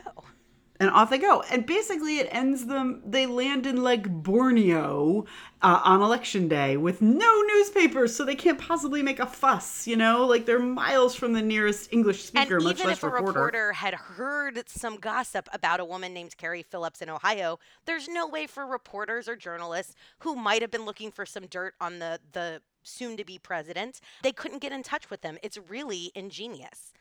[0.82, 1.44] and off they go.
[1.52, 3.04] And basically, it ends them.
[3.06, 5.26] They land in like Borneo
[5.62, 9.86] uh, on election day with no newspapers, so they can't possibly make a fuss.
[9.86, 13.04] You know, like they're miles from the nearest English speaker, and much even less if
[13.04, 13.74] a reporter.
[13.74, 18.48] had heard some gossip about a woman named Carrie Phillips in Ohio, there's no way
[18.48, 22.60] for reporters or journalists who might have been looking for some dirt on the the
[22.82, 25.38] soon to be president, they couldn't get in touch with them.
[25.44, 26.91] It's really ingenious.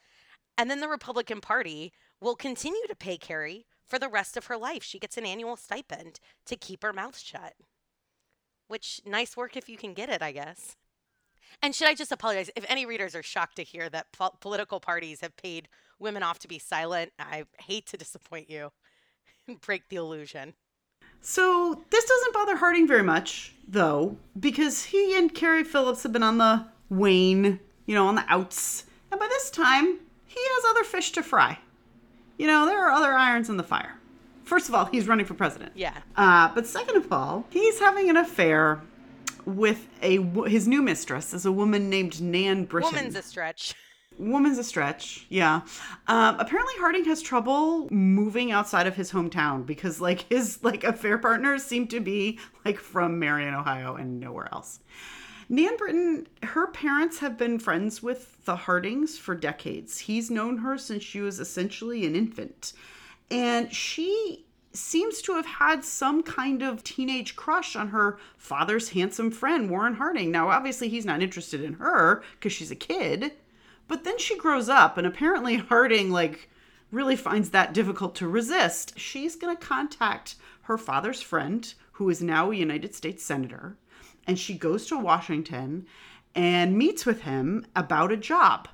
[0.59, 4.57] And then the Republican Party will continue to pay Carrie for the rest of her
[4.57, 4.83] life.
[4.83, 7.55] She gets an annual stipend to keep her mouth shut.
[8.69, 10.77] Which, nice work if you can get it, I guess.
[11.61, 14.79] And should I just apologize if any readers are shocked to hear that po- political
[14.79, 17.11] parties have paid women off to be silent?
[17.19, 18.71] I hate to disappoint you
[19.49, 20.55] and break the illusion.
[21.21, 26.23] So this doesn't bother Harding very much, though, because he and Carrie Phillips have been
[26.23, 28.85] on the wane, you know, on the outs.
[29.11, 31.59] And by this time, he has other fish to fry.
[32.41, 33.99] You know, there are other irons in the fire.
[34.45, 35.73] First of all, he's running for president.
[35.75, 35.93] Yeah.
[36.17, 38.81] Uh, but second of all, he's having an affair
[39.45, 42.95] with a his new mistress is a woman named Nan Britton.
[42.95, 43.75] Woman's a stretch.
[44.19, 45.61] Woman's a stretch, yeah.
[46.09, 51.19] Um, apparently, Harding has trouble moving outside of his hometown because, like, his like affair
[51.19, 54.81] partners seem to be like from Marion, Ohio, and nowhere else.
[55.51, 59.99] Nan Britton, her parents have been friends with the Hardings for decades.
[59.99, 62.73] He's known her since she was essentially an infant,
[63.31, 69.31] and she seems to have had some kind of teenage crush on her father's handsome
[69.31, 70.31] friend, Warren Harding.
[70.31, 73.33] Now, obviously, he's not interested in her because she's a kid
[73.91, 76.49] but then she grows up, and apparently Harding, like,
[76.93, 78.97] really finds that difficult to resist.
[78.97, 83.77] She's going to contact her father's friend, who is now a United States Senator,
[84.31, 85.85] and she goes to Washington
[86.37, 88.69] and meets with him about a job.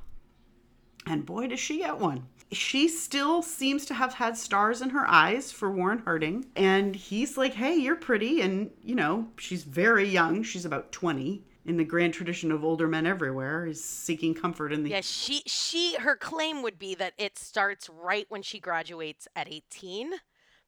[1.06, 2.26] And boy, does she get one.
[2.52, 6.44] She still seems to have had stars in her eyes for Warren Harding.
[6.56, 8.42] And he's like, hey, you're pretty.
[8.42, 10.42] And, you know, she's very young.
[10.42, 14.82] She's about 20 in the grand tradition of older men everywhere is seeking comfort in
[14.82, 19.26] the Yeah, she she her claim would be that it starts right when she graduates
[19.34, 20.12] at 18,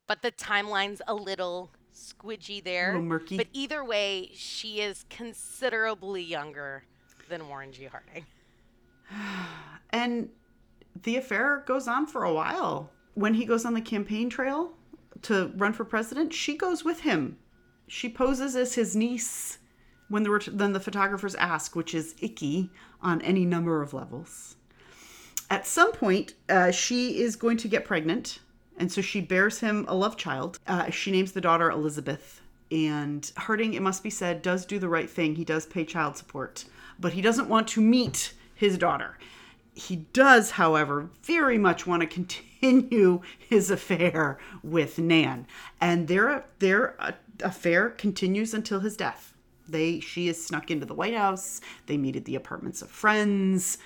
[0.06, 2.90] but the timeline's a little squidgy there.
[2.90, 3.36] A little murky.
[3.36, 6.84] But either way, she is considerably younger
[7.28, 7.84] than Warren G.
[7.86, 8.24] Harding.
[9.90, 10.28] and
[11.02, 12.90] the affair goes on for a while.
[13.14, 14.72] When he goes on the campaign trail
[15.22, 17.38] to run for president, she goes with him.
[17.88, 19.58] She poses as his niece
[20.08, 22.70] when the then the photographers ask, which is icky
[23.02, 24.56] on any number of levels.
[25.50, 28.40] At some point, uh, she is going to get pregnant,
[28.78, 30.58] and so she bears him a love child.
[30.66, 32.40] Uh, she names the daughter Elizabeth.
[32.70, 35.34] And Harding, it must be said, does do the right thing.
[35.34, 36.64] He does pay child support,
[36.98, 39.18] but he doesn't want to meet his daughter.
[39.74, 42.06] He does, however, very much want to
[42.60, 45.46] continue his affair with Nan,
[45.80, 47.12] and their their uh,
[47.42, 49.34] affair continues until his death.
[49.68, 51.60] They she is snuck into the White House.
[51.86, 53.78] They meet at the apartments of friends.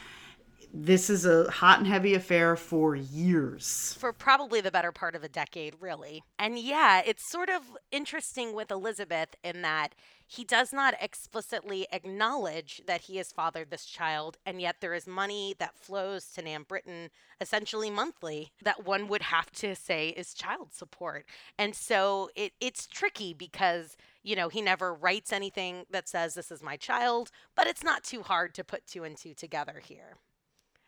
[0.74, 3.94] This is a hot and heavy affair for years.
[4.00, 6.24] For probably the better part of a decade, really.
[6.38, 9.94] And yeah, it's sort of interesting with Elizabeth in that
[10.26, 15.06] he does not explicitly acknowledge that he has fathered this child, and yet there is
[15.06, 20.32] money that flows to Nan Britton essentially monthly that one would have to say is
[20.32, 21.26] child support.
[21.58, 26.50] And so it, it's tricky because you know, he never writes anything that says this
[26.50, 30.16] is my child, but it's not too hard to put two and two together here.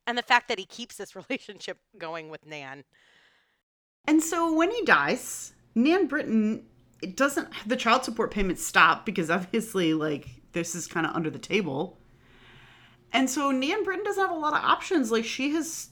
[0.06, 2.84] And the fact that he keeps this relationship going with Nan.
[4.06, 6.64] And so when he dies, Nan Britton
[7.04, 11.28] it doesn't the child support payments stop because obviously like this is kind of under
[11.28, 11.98] the table.
[13.12, 15.12] And so Nan Britton doesn't have a lot of options.
[15.12, 15.90] Like she has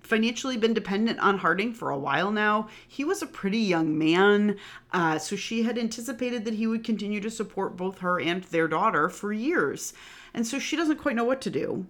[0.00, 2.68] financially been dependent on Harding for a while now.
[2.88, 4.56] He was a pretty young man,
[4.92, 8.66] uh, so she had anticipated that he would continue to support both her and their
[8.66, 9.92] daughter for years.
[10.32, 11.86] And so she doesn't quite know what to do.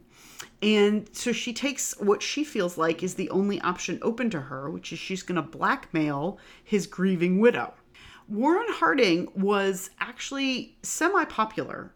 [0.63, 4.71] And so she takes what she feels like is the only option open to her,
[4.71, 7.75] which is she's going to blackmail his grieving widow.
[8.29, 11.95] Warren Harding was actually semi popular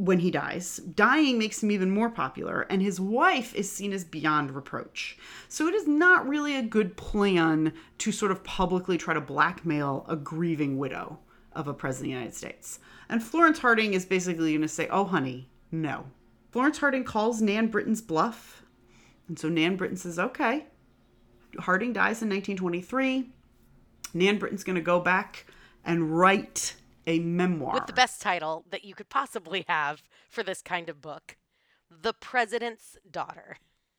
[0.00, 0.78] when he dies.
[0.78, 5.18] Dying makes him even more popular, and his wife is seen as beyond reproach.
[5.48, 10.06] So it is not really a good plan to sort of publicly try to blackmail
[10.08, 11.18] a grieving widow
[11.52, 12.78] of a president of the United States.
[13.10, 16.06] And Florence Harding is basically going to say, oh, honey, no.
[16.50, 18.64] Florence Harding calls Nan Britton's bluff.
[19.28, 20.66] And so Nan Britton says, okay.
[21.58, 23.30] Harding dies in 1923.
[24.14, 25.46] Nan Britton's going to go back
[25.84, 26.74] and write
[27.06, 27.74] a memoir.
[27.74, 31.36] With the best title that you could possibly have for this kind of book
[31.90, 33.56] The President's Daughter.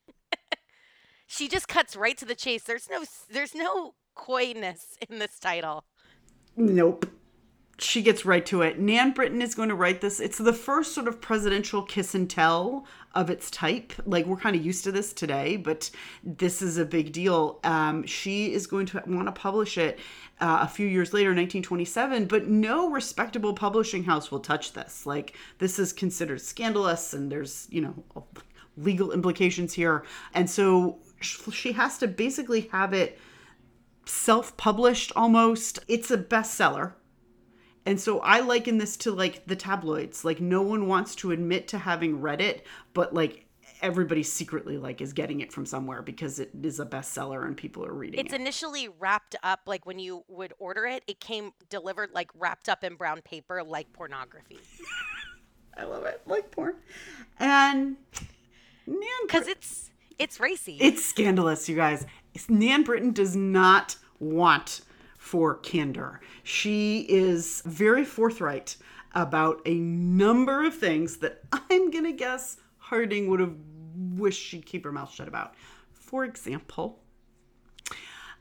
[1.28, 2.64] she just cuts right to the chase.
[2.64, 5.86] There's no there's no coyness in this title.
[6.58, 7.06] Nope
[7.84, 8.80] she gets right to it.
[8.80, 10.20] Nan Britton is going to write this.
[10.20, 13.94] It's the first sort of presidential kiss and tell of its type.
[14.06, 15.90] Like we're kind of used to this today, but
[16.24, 17.60] this is a big deal.
[17.64, 20.00] Um, she is going to want to publish it
[20.40, 25.06] uh, a few years later, 1927, but no respectable publishing house will touch this.
[25.06, 28.26] Like this is considered scandalous, and there's you know
[28.78, 33.20] legal implications here, and so she has to basically have it
[34.06, 35.80] self-published almost.
[35.88, 36.94] It's a bestseller
[37.86, 40.24] and so I liken this to like the tabloids.
[40.24, 43.46] Like no one wants to admit to having read it, but like
[43.82, 47.84] everybody secretly like is getting it from somewhere because it is a bestseller and people
[47.84, 48.40] are reading It's it.
[48.40, 52.84] initially wrapped up like when you would order it, it came delivered like wrapped up
[52.84, 54.60] in brown paper like pornography.
[55.78, 56.76] I love it, like porn.
[57.40, 57.96] And
[58.86, 60.78] Nan Cuz it's it's racy.
[60.80, 62.06] It's scandalous, you guys.
[62.48, 64.82] Nan Britton does not want
[65.22, 66.20] for candor.
[66.42, 68.76] She is very forthright
[69.14, 73.54] about a number of things that I'm going to guess Harding would have
[73.96, 75.54] wished she'd keep her mouth shut about.
[75.94, 77.04] For example,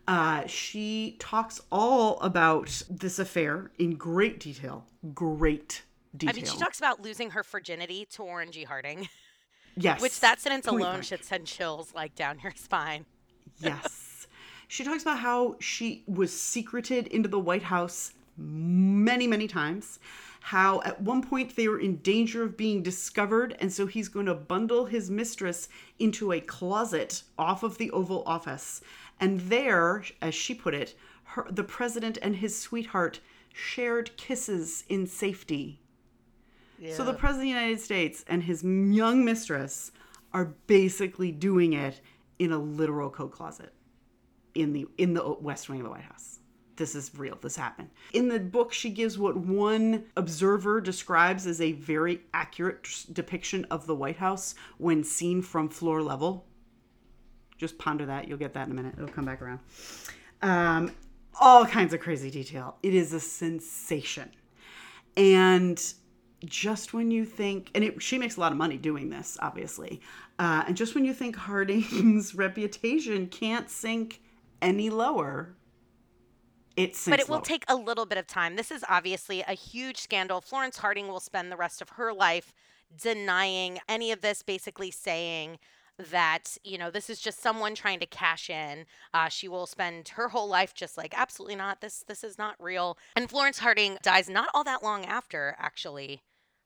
[0.09, 4.87] uh, she talks all about this affair in great detail.
[5.15, 5.83] Great
[6.17, 6.35] detail.
[6.35, 8.65] I mean, she talks about losing her virginity to Warren G.
[8.65, 9.07] Harding,
[9.77, 10.01] yes.
[10.01, 11.05] which that sentence Point alone blank.
[11.05, 13.05] should send chills like down your spine.
[13.59, 14.10] Yes.
[14.71, 19.99] She talks about how she was secreted into the White House many, many times.
[20.39, 24.27] How at one point they were in danger of being discovered, and so he's going
[24.27, 25.69] to bundle his mistress
[25.99, 28.81] into a closet off of the Oval Office.
[29.19, 30.95] And there, as she put it,
[31.25, 33.19] her, the president and his sweetheart
[33.53, 35.81] shared kisses in safety.
[36.93, 39.91] So the president of the United States and his young mistress
[40.33, 42.01] are basically doing it
[42.39, 43.73] in a literal coat closet
[44.55, 46.39] in the in the west wing of the White House.
[46.77, 47.37] This is real.
[47.43, 47.91] This happened.
[48.15, 53.87] In the book, she gives what one observer describes as a very accurate depiction of
[53.87, 56.47] the White House when seen from floor level.
[57.59, 58.29] Just ponder that.
[58.29, 58.95] You'll get that in a minute.
[58.97, 59.61] It'll come back around.
[60.41, 60.93] Um,
[61.39, 62.77] all kinds of crazy detail.
[62.83, 64.31] It is a sensation.
[65.19, 65.83] And
[66.45, 70.01] just when you think, and it, she makes a lot of money doing this, obviously,
[70.39, 74.23] uh, and just when you think Harding's reputation can't sink
[74.63, 75.57] any lower,
[76.77, 76.97] it.
[77.07, 77.45] But it will lower.
[77.45, 78.57] take a little bit of time.
[78.57, 80.41] This is obviously a huge scandal.
[80.41, 82.53] Florence Harding will spend the rest of her life
[83.01, 85.59] denying any of this, basically saying
[86.11, 88.87] that, you know, this is just someone trying to cash in.
[89.13, 91.81] Uh, she will spend her whole life just like, absolutely not.
[91.81, 92.97] This this is not real.
[93.17, 96.23] And Florence Harding dies not all that long after, actually.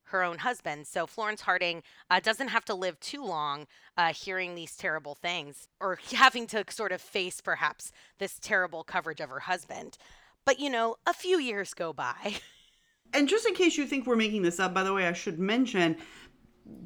[0.08, 0.86] Her own husband.
[0.86, 5.68] So Florence Harding uh, doesn't have to live too long uh, hearing these terrible things
[5.80, 9.98] or having to sort of face perhaps this terrible coverage of her husband.
[10.44, 12.36] But you know, a few years go by.
[13.12, 15.38] And just in case you think we're making this up, by the way, I should
[15.38, 15.96] mention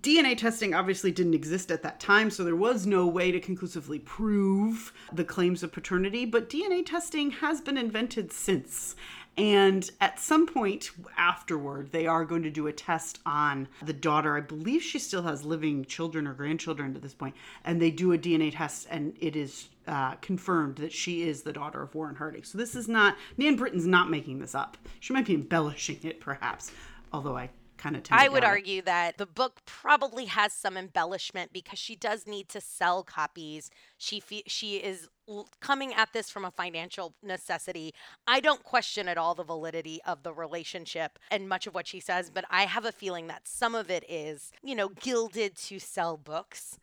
[0.00, 3.98] DNA testing obviously didn't exist at that time, so there was no way to conclusively
[4.00, 8.96] prove the claims of paternity, but DNA testing has been invented since.
[9.38, 14.36] And at some point afterward, they are going to do a test on the daughter.
[14.36, 17.36] I believe she still has living children or grandchildren at this point.
[17.64, 21.52] and they do a DNA test, and it is uh, confirmed that she is the
[21.52, 22.42] daughter of Warren Harding.
[22.42, 24.76] So this is not Nan Britton's not making this up.
[24.98, 26.72] She might be embellishing it, perhaps,
[27.12, 31.78] although I kind of I would argue that the book probably has some embellishment because
[31.78, 33.70] she does need to sell copies.
[33.96, 37.94] She fe- she is l- coming at this from a financial necessity.
[38.26, 42.00] I don't question at all the validity of the relationship and much of what she
[42.00, 45.78] says, but I have a feeling that some of it is, you know, gilded to
[45.78, 46.78] sell books.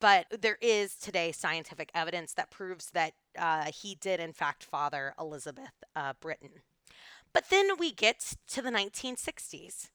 [0.00, 5.14] But there is today scientific evidence that proves that uh, he did, in fact, father
[5.18, 6.62] Elizabeth uh, Britton.
[7.32, 9.90] But then we get to the 1960s.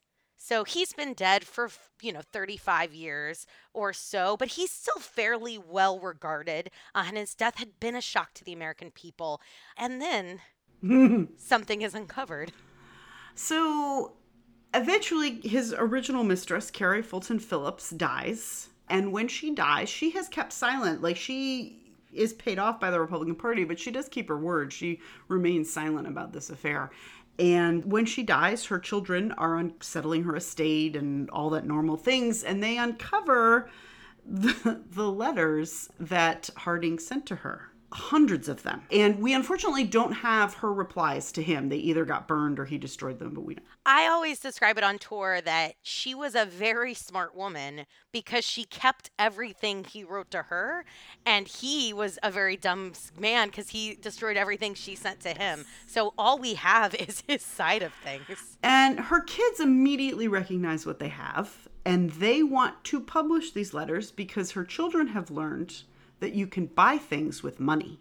[0.45, 1.69] So he's been dead for,
[2.01, 6.69] you know, 35 years or so, but he's still fairly well regarded.
[6.93, 9.39] Uh, and his death had been a shock to the American people.
[9.77, 12.51] And then something is uncovered.
[13.35, 14.17] So
[14.73, 18.67] eventually, his original mistress, Carrie Fulton Phillips, dies.
[18.89, 21.01] And when she dies, she has kept silent.
[21.01, 21.79] Like she
[22.11, 24.73] is paid off by the Republican Party, but she does keep her word.
[24.73, 26.91] She remains silent about this affair.
[27.39, 32.43] And when she dies, her children are unsettling her estate and all that normal things.
[32.43, 33.69] And they uncover
[34.25, 37.72] the, the letters that Harding sent to her.
[37.93, 38.81] Hundreds of them.
[38.91, 41.69] And we unfortunately don't have her replies to him.
[41.69, 43.65] They either got burned or he destroyed them, but we don't.
[43.85, 48.63] I always describe it on tour that she was a very smart woman because she
[48.63, 50.85] kept everything he wrote to her,
[51.25, 55.65] and he was a very dumb man because he destroyed everything she sent to him.
[55.85, 58.57] So all we have is his side of things.
[58.63, 64.11] And her kids immediately recognize what they have, and they want to publish these letters
[64.11, 65.83] because her children have learned
[66.23, 67.99] that you can buy things with money.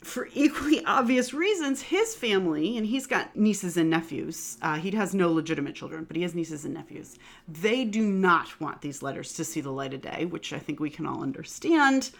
[0.00, 5.14] For equally obvious reasons, his family, and he's got nieces and nephews, uh, he has
[5.14, 7.18] no legitimate children, but he has nieces and nephews.
[7.46, 10.80] They do not want these letters to see the light of day, which I think
[10.80, 12.10] we can all understand.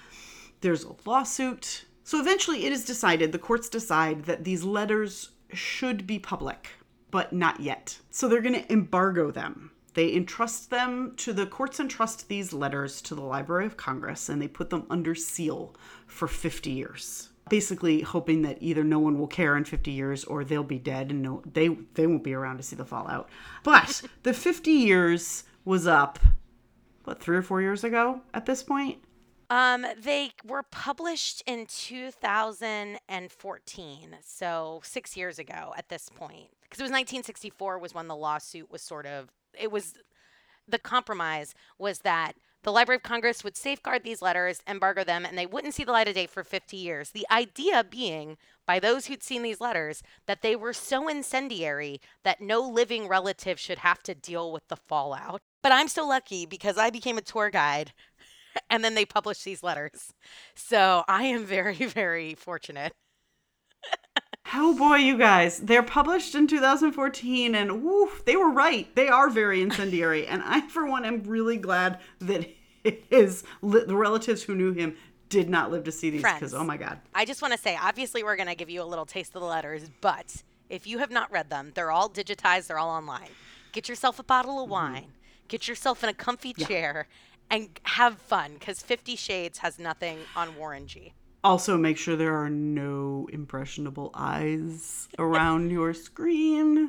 [0.61, 1.87] There's a lawsuit.
[2.03, 6.73] So eventually it is decided, the courts decide that these letters should be public,
[7.11, 7.99] but not yet.
[8.11, 9.71] So they're going to embargo them.
[9.95, 14.43] They entrust them to the courts, entrust these letters to the Library of Congress, and
[14.43, 15.75] they put them under seal
[16.07, 17.31] for 50 years.
[17.49, 21.11] Basically, hoping that either no one will care in 50 years or they'll be dead
[21.11, 23.29] and no, they, they won't be around to see the fallout.
[23.63, 26.19] But the 50 years was up,
[27.05, 28.99] what, three or four years ago at this point?
[29.51, 36.49] Um, they were published in 2014, so six years ago at this point.
[36.63, 39.31] Because it was 1964 was when the lawsuit was sort of.
[39.59, 39.95] It was
[40.67, 42.35] the compromise was that
[42.65, 45.93] the Library of Congress would safeguard these letters, embargo them, and they wouldn't see the
[45.93, 47.11] light of day for 50 years.
[47.11, 52.41] The idea being, by those who'd seen these letters, that they were so incendiary that
[52.41, 55.43] no living relative should have to deal with the fallout.
[55.63, 57.93] But I'm so lucky because I became a tour guide
[58.71, 60.15] and then they published these letters.
[60.55, 62.95] So I am very, very fortunate.
[64.53, 65.59] Oh boy, you guys.
[65.59, 68.95] They're published in 2014 and woo, they were right.
[68.95, 70.27] They are very incendiary.
[70.27, 72.49] and I, for one, am really glad that
[73.09, 74.97] his the relatives who knew him
[75.31, 77.01] did not live to see these because oh my god.
[77.15, 79.41] I just want to say, obviously, we're going to give you a little taste of
[79.41, 83.29] the letters, but if you have not read them, they're all digitized, they're all online.
[83.73, 84.73] Get yourself a bottle of mm-hmm.
[84.73, 85.13] wine,
[85.49, 87.09] get yourself in a comfy chair,
[87.51, 91.15] and have fun because Fifty Shades has nothing on Warren G.
[91.45, 96.89] Also, make sure there are no impressionable eyes around your screen.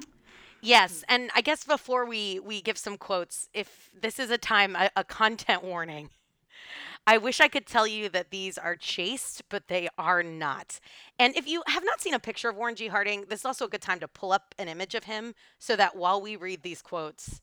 [0.61, 4.75] Yes, and I guess before we we give some quotes, if this is a time
[4.77, 6.09] a, a content warning.
[7.05, 10.79] I wish I could tell you that these are chaste, but they are not.
[11.19, 12.87] And if you have not seen a picture of Warren G.
[12.87, 15.75] Harding, this is also a good time to pull up an image of him so
[15.75, 17.41] that while we read these quotes,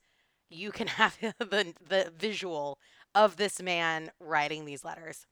[0.49, 2.79] you can have the the visual
[3.15, 5.27] of this man writing these letters.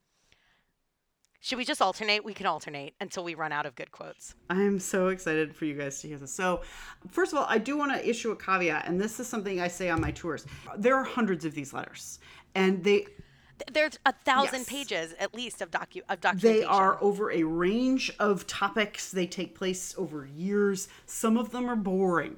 [1.43, 2.23] Should we just alternate?
[2.23, 4.35] We can alternate until we run out of good quotes.
[4.51, 6.33] I'm so excited for you guys to hear this.
[6.35, 6.61] So,
[7.11, 9.69] first of all, I do want to issue a caveat, and this is something I
[9.69, 10.45] say on my tours.
[10.77, 12.19] There are hundreds of these letters,
[12.55, 13.07] and they
[13.73, 14.69] There's a thousand Yes.
[14.69, 16.61] pages at least of docu of documentation.
[16.61, 19.11] They are over a range of topics.
[19.11, 20.89] They take place over years.
[21.07, 22.37] Some of them are boring.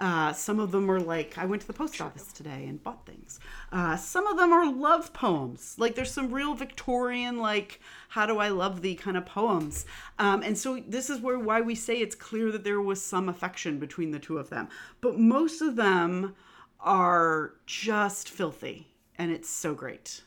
[0.00, 3.04] Uh, some of them are like, I went to the post office today and bought
[3.04, 3.38] things.
[3.70, 5.74] Uh, some of them are love poems.
[5.78, 9.84] Like, there's some real Victorian, like, how do I love thee kind of poems.
[10.18, 13.28] Um, and so, this is where why we say it's clear that there was some
[13.28, 14.68] affection between the two of them.
[15.02, 16.34] But most of them
[16.80, 18.86] are just filthy.
[19.18, 20.22] And it's so great.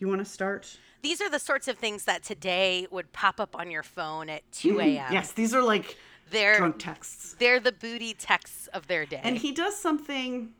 [0.00, 0.78] You want to start?
[1.02, 4.42] These are the sorts of things that today would pop up on your phone at
[4.50, 5.06] 2 a.m.
[5.06, 5.96] Mm, Yes, these are like
[6.30, 7.36] they're drunk texts.
[7.38, 9.20] they're the booty texts of their day.
[9.22, 10.50] And he does something,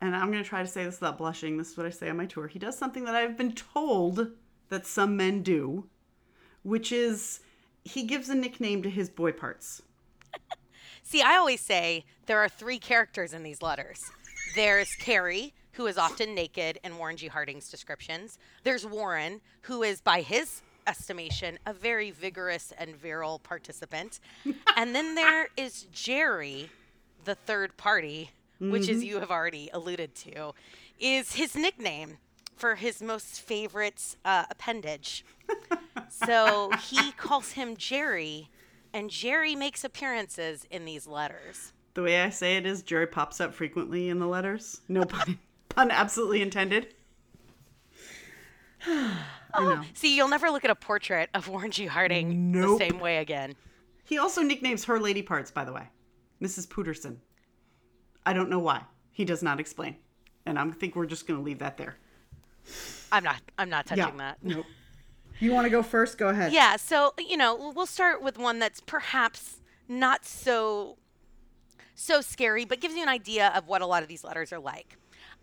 [0.00, 1.56] and I'm going to try to say this without blushing.
[1.56, 2.46] This is what I say on my tour.
[2.46, 4.32] He does something that I've been told
[4.68, 5.86] that some men do,
[6.62, 7.40] which is
[7.84, 9.82] he gives a nickname to his boy parts.
[11.02, 14.10] See, I always say there are three characters in these letters.
[14.56, 17.28] There's Carrie, who is often naked in Warren G.
[17.28, 18.38] Harding's descriptions.
[18.64, 24.20] There's Warren, who is, by his estimation, a very vigorous and virile participant.
[24.76, 26.70] and then there is Jerry,
[27.24, 30.52] the third party, which, as you have already alluded to,
[30.98, 32.18] is his nickname
[32.56, 35.24] for his most favorite uh, appendage.
[36.08, 38.48] so he calls him Jerry,
[38.92, 41.72] and Jerry makes appearances in these letters.
[41.94, 44.80] The way I say it is Jerry pops up frequently in the letters.
[44.88, 46.94] No pun, pun absolutely intended.
[49.56, 49.82] I oh, know.
[49.94, 51.86] See, you'll never look at a portrait of Warren G.
[51.86, 52.78] Harding Nope.
[52.78, 53.54] the same way again.
[54.04, 55.88] He also nicknames her lady parts, by the way.
[56.42, 56.68] Mrs.
[56.68, 57.16] Pouterson.
[58.24, 58.82] I don't know why.
[59.12, 59.96] He does not explain.
[60.44, 61.96] And I think we're just going to leave that there.
[63.10, 63.40] I'm not.
[63.58, 64.38] I'm not touching that.
[64.42, 64.66] Nope.
[65.38, 66.18] You want to go first?
[66.18, 66.52] Go ahead.
[66.52, 66.76] Yeah.
[66.76, 70.96] So you know, we'll start with one that's perhaps not so
[71.94, 74.58] so scary, but gives you an idea of what a lot of these letters are
[74.58, 74.98] like.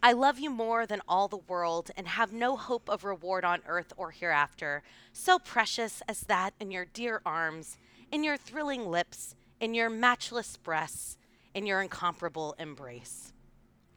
[0.06, 3.62] I love you more than all the world and have no hope of reward on
[3.66, 4.84] earth or hereafter,
[5.14, 7.78] so precious as that in your dear arms,
[8.12, 11.18] in your thrilling lips, in your matchless breasts,
[11.54, 13.32] in your incomparable embrace.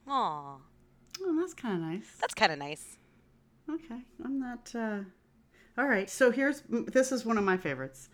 [0.06, 0.58] Aw,
[1.18, 2.06] Oh, that's kind of nice.
[2.20, 2.98] that's kind of nice.
[3.68, 4.70] Okay, I'm not.
[4.72, 5.00] Uh...
[5.76, 8.08] All right, so here's this is one of my favorites.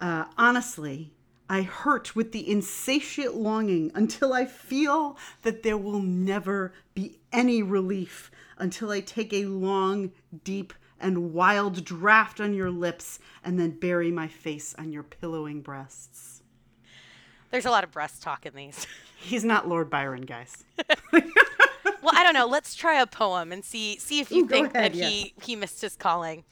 [0.00, 1.14] Uh, honestly,
[1.52, 7.62] I hurt with the insatiate longing until I feel that there will never be any
[7.62, 10.12] relief until I take a long,
[10.44, 15.60] deep, and wild draught on your lips and then bury my face on your pillowing
[15.60, 16.42] breasts.
[17.50, 18.86] There's a lot of breast talk in these.
[19.18, 20.64] He's not Lord Byron, guys.
[21.12, 21.22] well,
[22.14, 22.46] I don't know.
[22.46, 25.54] Let's try a poem and see see if you Ooh, think ahead, that he he
[25.54, 26.44] missed his calling.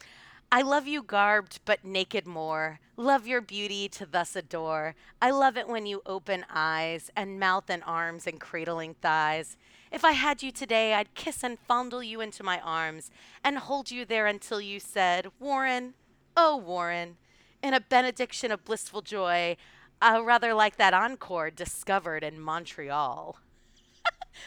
[0.52, 2.80] I love you garbed but naked more.
[2.96, 4.96] Love your beauty to thus adore.
[5.22, 9.56] I love it when you open eyes and mouth and arms and cradling thighs.
[9.92, 13.12] If I had you today, I'd kiss and fondle you into my arms
[13.44, 15.94] and hold you there until you said, Warren,
[16.36, 17.16] oh, Warren,
[17.62, 19.56] in a benediction of blissful joy,
[20.02, 23.36] uh, rather like that encore discovered in Montreal.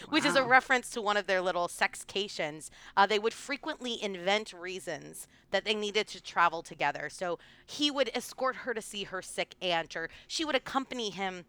[0.10, 2.70] Which is a reference to one of their little sexcations.
[2.96, 7.10] Uh, they would frequently invent reasons that they needed to travel together.
[7.10, 11.46] So he would escort her to see her sick aunt, or she would accompany him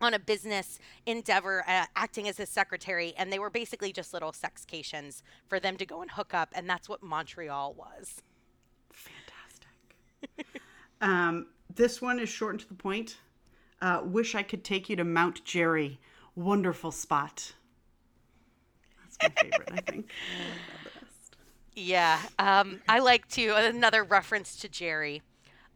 [0.00, 4.32] on a business endeavor, uh, acting as his secretary, and they were basically just little
[4.32, 8.22] sexcations for them to go and hook up, and that's what Montreal was.
[8.92, 10.62] Fantastic.
[11.00, 13.16] um, this one is short and to the point.
[13.80, 15.98] Uh, wish I could take you to Mount Jerry.
[16.34, 17.52] Wonderful spot.
[19.20, 20.10] That's my favorite, I think.
[21.74, 25.22] Yeah, um, I like to another reference to Jerry.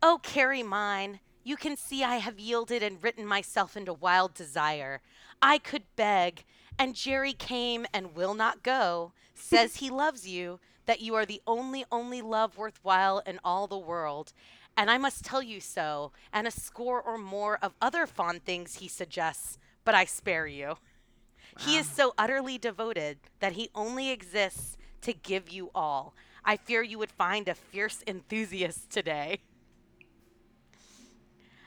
[0.03, 1.21] Oh, Carrie mine.
[1.45, 5.03] You can see I have yielded and written myself into wild desire.
[5.43, 6.45] I could beg,
[6.79, 9.13] and Jerry came and will not go.
[9.35, 13.79] Says he loves you, that you are the only, only love worthwhile in all the
[13.79, 14.33] world.
[14.77, 18.77] And I must tell you so, and a score or more of other fond things
[18.77, 20.77] he suggests, but I spare you.
[21.59, 26.15] He is so utterly devoted that he only exists to give you all.
[26.45, 29.41] I fear you would find a fierce enthusiast today.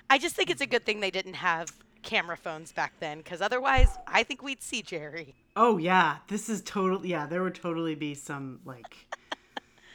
[0.09, 1.71] I just think it's a good thing they didn't have
[2.03, 5.35] camera phones back then, because otherwise, I think we'd see Jerry.
[5.55, 7.25] Oh yeah, this is totally yeah.
[7.25, 9.07] There would totally be some like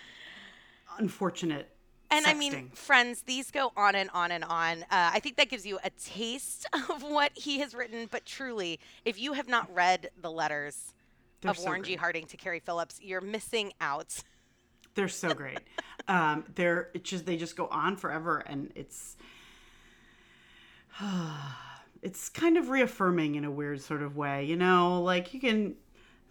[0.99, 1.69] unfortunate.
[2.11, 4.83] And I mean, friends, these go on and on and on.
[4.85, 8.09] Uh, I think that gives you a taste of what he has written.
[8.11, 10.95] But truly, if you have not read the letters
[11.41, 11.97] They're of so Warren G.
[11.97, 14.23] Harding to Carrie Phillips, you're missing out.
[14.95, 15.61] they're so great.
[16.09, 19.17] um, they're just they just go on forever, and it's
[22.03, 24.45] it's kind of reaffirming in a weird sort of way.
[24.45, 25.75] You know, like you can.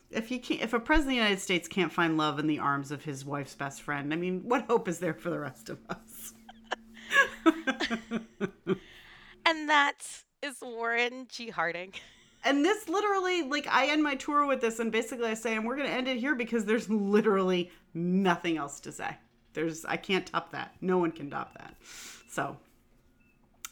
[0.10, 2.60] If you can't, if a president of the United States can't find love in the
[2.60, 5.70] arms of his wife's best friend, I mean, what hope is there for the rest
[5.70, 6.34] of us?
[9.48, 10.06] And that
[10.44, 11.50] is Warren G.
[11.50, 11.94] Harding.
[12.44, 15.66] And this literally, like, I end my tour with this, and basically I say, and
[15.66, 19.16] we're going to end it here because there's literally nothing else to say.
[19.54, 20.76] There's, I can't top that.
[20.82, 21.76] No one can top that.
[22.30, 22.58] So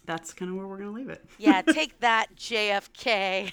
[0.05, 1.25] that's kind of where we're going to leave it.
[1.37, 3.51] Yeah, take that, JFK.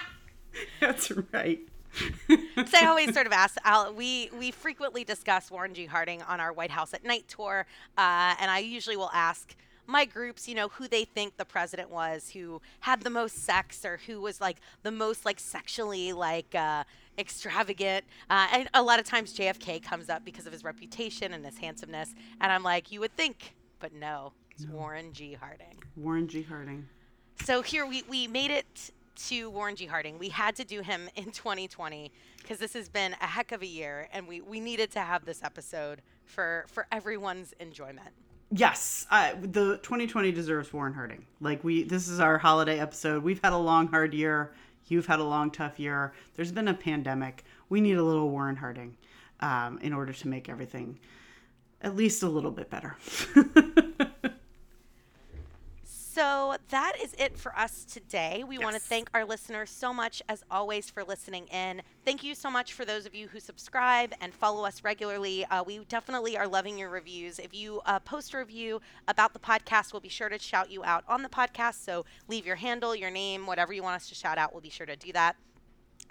[0.80, 1.58] That's right.
[2.28, 3.56] so I always sort of ask.
[3.64, 5.86] I'll, we we frequently discuss Warren G.
[5.86, 7.66] Harding on our White House at Night tour,
[7.98, 9.54] uh, and I usually will ask
[9.86, 13.84] my groups, you know, who they think the president was, who had the most sex,
[13.84, 16.84] or who was like the most like sexually like uh,
[17.18, 18.04] extravagant.
[18.30, 21.58] Uh, and a lot of times JFK comes up because of his reputation and his
[21.58, 25.34] handsomeness, and I'm like, you would think, but no, it's Warren G.
[25.34, 25.78] Harding.
[25.96, 26.42] Warren G.
[26.42, 26.88] Harding.
[27.44, 29.86] So here we, we made it to Warren G.
[29.86, 30.18] Harding.
[30.18, 33.66] We had to do him in 2020 because this has been a heck of a
[33.66, 38.10] year, and we, we needed to have this episode for for everyone's enjoyment.
[38.54, 41.24] Yes, uh, the 2020 deserves Warren Harding.
[41.40, 43.22] Like we, this is our holiday episode.
[43.22, 44.52] We've had a long, hard year.
[44.88, 46.12] You've had a long, tough year.
[46.36, 47.44] There's been a pandemic.
[47.70, 48.96] We need a little Warren Harding
[49.40, 50.98] um, in order to make everything
[51.80, 52.96] at least a little bit better.
[56.14, 58.44] So that is it for us today.
[58.46, 61.80] We want to thank our listeners so much, as always, for listening in.
[62.04, 65.46] Thank you so much for those of you who subscribe and follow us regularly.
[65.46, 67.38] Uh, we definitely are loving your reviews.
[67.38, 70.84] If you uh, post a review about the podcast, we'll be sure to shout you
[70.84, 71.82] out on the podcast.
[71.82, 74.68] So leave your handle, your name, whatever you want us to shout out, we'll be
[74.68, 75.36] sure to do that.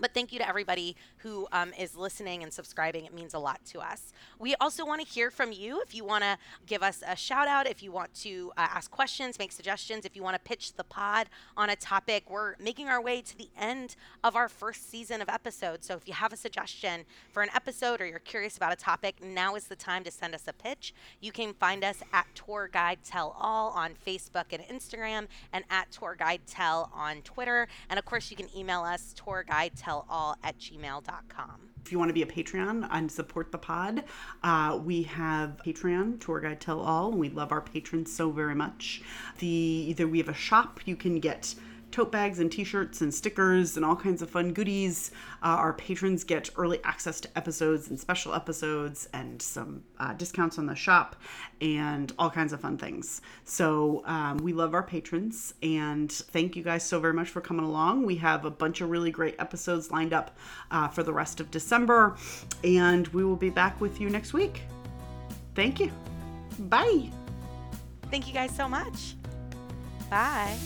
[0.01, 3.05] But thank you to everybody who um, is listening and subscribing.
[3.05, 4.11] It means a lot to us.
[4.39, 5.81] We also want to hear from you.
[5.81, 8.89] If you want to give us a shout out, if you want to uh, ask
[8.89, 12.87] questions, make suggestions, if you want to pitch the pod on a topic, we're making
[12.87, 15.85] our way to the end of our first season of episodes.
[15.85, 19.23] So if you have a suggestion for an episode or you're curious about a topic,
[19.23, 20.93] now is the time to send us a pitch.
[21.19, 25.91] You can find us at Tour Guide Tell All on Facebook and Instagram, and at
[25.91, 27.67] Tour Guide Tell on Twitter.
[27.89, 29.13] And of course, you can email us
[29.91, 31.69] tourguidetellall at gmail.com.
[31.85, 34.03] If you want to be a Patreon and support the pod,
[34.43, 38.55] uh, we have Patreon, Tour Guide Tell All, and we love our patrons so very
[38.55, 39.01] much.
[39.39, 41.55] The either we have a shop, you can get
[41.91, 45.11] tote bags and t-shirts and stickers and all kinds of fun goodies.
[45.43, 50.57] Uh, our patrons get early access to episodes and special episodes and some uh, discounts
[50.57, 51.15] on the shop
[51.59, 53.21] and all kinds of fun things.
[53.43, 57.65] So um, we love our patrons and thank you guys so very much for coming
[57.65, 58.05] along.
[58.05, 60.37] We have a bunch of really great episodes lined up
[60.71, 62.17] uh, for the rest of December
[62.63, 64.61] and we will be back with you next week.
[65.55, 65.91] Thank you.
[66.59, 67.09] Bye.
[68.09, 69.15] Thank you guys so much.
[70.09, 70.57] Bye.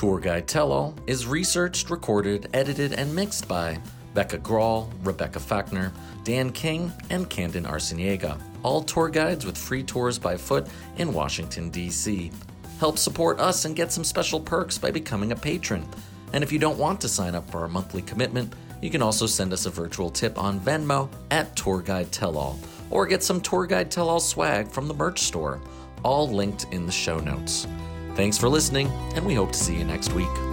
[0.00, 3.78] Tour Guide Tell All is researched, recorded, edited, and mixed by
[4.14, 5.92] Becca Grawl, Rebecca Fackner,
[6.24, 8.40] Dan King, and Candon Arciniega.
[8.62, 12.32] All tour guides with free tours by foot in Washington, D.C.
[12.78, 15.86] Help support us and get some special perks by becoming a patron.
[16.32, 19.26] And if you don't want to sign up for our monthly commitment, you can also
[19.26, 23.42] send us a virtual tip on Venmo at Tour Guide Tell All, or get some
[23.42, 25.60] Tour Guide Tell All swag from the merch store,
[26.02, 27.66] all linked in the show notes.
[28.14, 30.49] Thanks for listening, and we hope to see you next week.